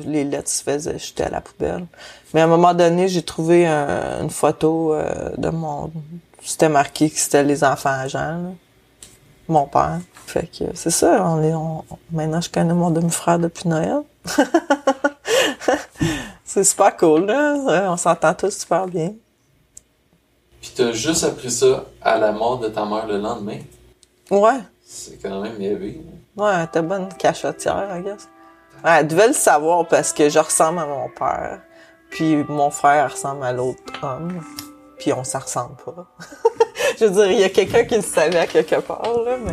les 0.04 0.24
lettres 0.24 0.50
se 0.50 0.62
faisaient 0.62 0.98
jeter 0.98 1.24
à 1.24 1.30
la 1.30 1.40
poubelle. 1.40 1.86
Mais 2.32 2.40
à 2.40 2.44
un 2.44 2.48
moment 2.48 2.74
donné, 2.74 3.08
j'ai 3.08 3.22
trouvé 3.22 3.66
une 3.66 4.30
photo 4.30 4.94
euh, 4.94 5.30
de 5.36 5.48
mon... 5.48 5.90
C'était 6.42 6.68
marqué 6.68 7.10
que 7.10 7.18
c'était 7.18 7.42
les 7.42 7.64
enfants 7.64 7.90
à 7.90 8.06
Jean, 8.06 8.54
mon 9.48 9.66
père. 9.66 9.98
Fait 10.26 10.46
que 10.46 10.64
c'est 10.74 10.90
ça, 10.90 11.24
on 11.26 11.42
est, 11.42 11.54
on, 11.54 11.84
maintenant 12.12 12.40
je 12.40 12.50
connais 12.50 12.74
mon 12.74 12.90
demi-frère 12.90 13.38
depuis 13.38 13.68
Noël. 13.68 14.02
c'est 16.44 16.64
super 16.64 16.96
cool, 16.96 17.26
là. 17.26 17.88
On 17.90 17.96
s'entend 17.96 18.34
tous 18.34 18.58
super 18.58 18.86
bien. 18.86 19.12
Puis 20.64 20.72
t'as 20.74 20.92
juste 20.92 21.24
appris 21.24 21.50
ça 21.50 21.85
à 22.00 22.16
la 22.16 22.33
mort 22.33 22.59
de 22.59 22.68
ta 22.68 22.87
mère 22.87 23.07
le 23.07 23.18
lendemain. 23.18 23.59
Ouais. 24.31 24.61
C'est 24.83 25.20
quand 25.20 25.42
même 25.42 25.61
élevé. 25.61 26.00
Ouais, 26.38 26.64
était 26.64 26.81
bonne 26.81 27.12
cachotière, 27.18 27.87
I 27.94 28.00
guess. 28.00 28.31
Ouais, 28.83 28.92
elle 29.00 29.07
devait 29.07 29.27
le 29.27 29.35
savoir 29.35 29.87
parce 29.87 30.14
que 30.14 30.31
je 30.31 30.38
ressemble 30.38 30.79
à 30.79 30.87
mon 30.87 31.11
père. 31.11 31.61
Puis 32.09 32.37
mon 32.48 32.70
frère 32.70 33.12
ressemble 33.12 33.44
à 33.44 33.53
l'autre 33.53 33.83
homme. 34.03 34.40
Puis 34.98 35.12
on 35.12 35.22
s'en 35.22 35.40
ressemble 35.40 35.77
pas. 35.85 36.07
je 36.98 37.05
veux 37.05 37.11
dire, 37.11 37.31
il 37.31 37.40
y 37.40 37.44
a 37.44 37.50
quelqu'un 37.50 37.85
qui 37.85 37.96
le 37.96 38.03
savait 38.03 38.38
à 38.38 38.46
quelque 38.46 38.77
part, 38.77 39.03
là, 39.22 39.37
mais... 39.44 39.53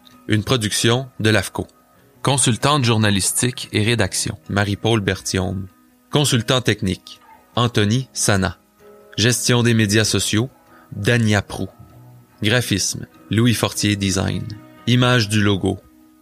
une 0.31 0.45
production 0.45 1.09
de 1.19 1.29
l'AFCO. 1.29 1.67
Consultante 2.23 2.85
journalistique 2.85 3.67
et 3.73 3.83
rédaction, 3.83 4.37
Marie-Paul 4.49 5.01
Berthiaume. 5.01 5.67
Consultant 6.09 6.61
technique, 6.61 7.19
Anthony 7.57 8.07
Sana. 8.13 8.57
Gestion 9.17 9.61
des 9.61 9.73
médias 9.73 10.05
sociaux, 10.05 10.49
Dania 10.93 11.41
Prou. 11.41 11.67
Graphisme, 12.41 13.07
Louis 13.29 13.53
Fortier 13.53 13.97
Design. 13.97 14.47
Image 14.87 15.27
du 15.27 15.41
logo, 15.41 15.79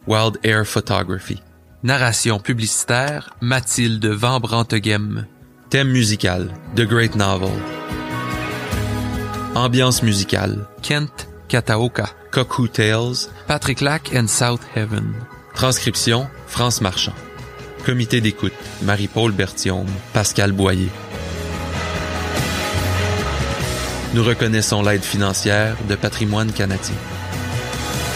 Wild 0.07 0.39
Air 0.43 0.65
Photography. 0.65 1.43
Narration 1.83 2.39
publicitaire, 2.39 3.35
Mathilde 3.41 4.07
Van 4.07 4.39
Branteghem. 4.39 5.27
Thème 5.69 5.89
musical, 5.89 6.51
The 6.75 6.81
Great 6.81 7.15
Novel. 7.15 7.51
Ambiance 9.53 10.01
musicale, 10.01 10.65
Kent 10.81 11.29
Kataoka. 11.49 12.09
Cuckoo 12.31 12.67
Tales, 12.67 13.29
Patrick 13.47 13.81
Lac 13.81 14.15
and 14.15 14.27
South 14.27 14.62
Heaven. 14.75 15.13
Transcription, 15.53 16.27
France 16.47 16.79
Marchand. 16.79 17.15
Comité 17.85 18.21
d'écoute, 18.21 18.53
Marie-Paul 18.83 19.31
Berthiaume, 19.31 19.88
Pascal 20.13 20.51
Boyer. 20.51 20.89
Nous 24.13 24.23
reconnaissons 24.23 24.83
l'aide 24.83 25.03
financière 25.03 25.75
de 25.88 25.95
Patrimoine 25.95 26.51
canadien. 26.51 26.95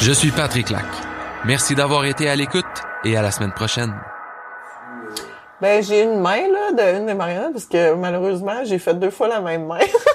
Je 0.02 0.12
suis 0.12 0.32
Patrick 0.32 0.70
Lac. 0.70 0.86
Merci 1.46 1.76
d'avoir 1.76 2.06
été 2.06 2.30
à 2.30 2.36
l'écoute 2.36 2.66
et 3.04 3.18
à 3.18 3.22
la 3.22 3.32
semaine 3.32 3.54
prochaine. 3.54 3.94
Ben, 5.62 5.82
j'ai 5.82 6.04
une 6.04 6.20
main, 6.20 6.42
là, 6.48 6.72
de 6.72 7.00
une 7.00 7.06
des 7.06 7.14
marionnettes, 7.14 7.54
parce 7.54 7.66
que 7.66 7.94
malheureusement, 7.96 8.64
j'ai 8.66 8.80
fait 8.80 8.94
deux 8.94 9.12
fois 9.12 9.28
la 9.28 9.40
même 9.40 9.66
main. 9.66 9.80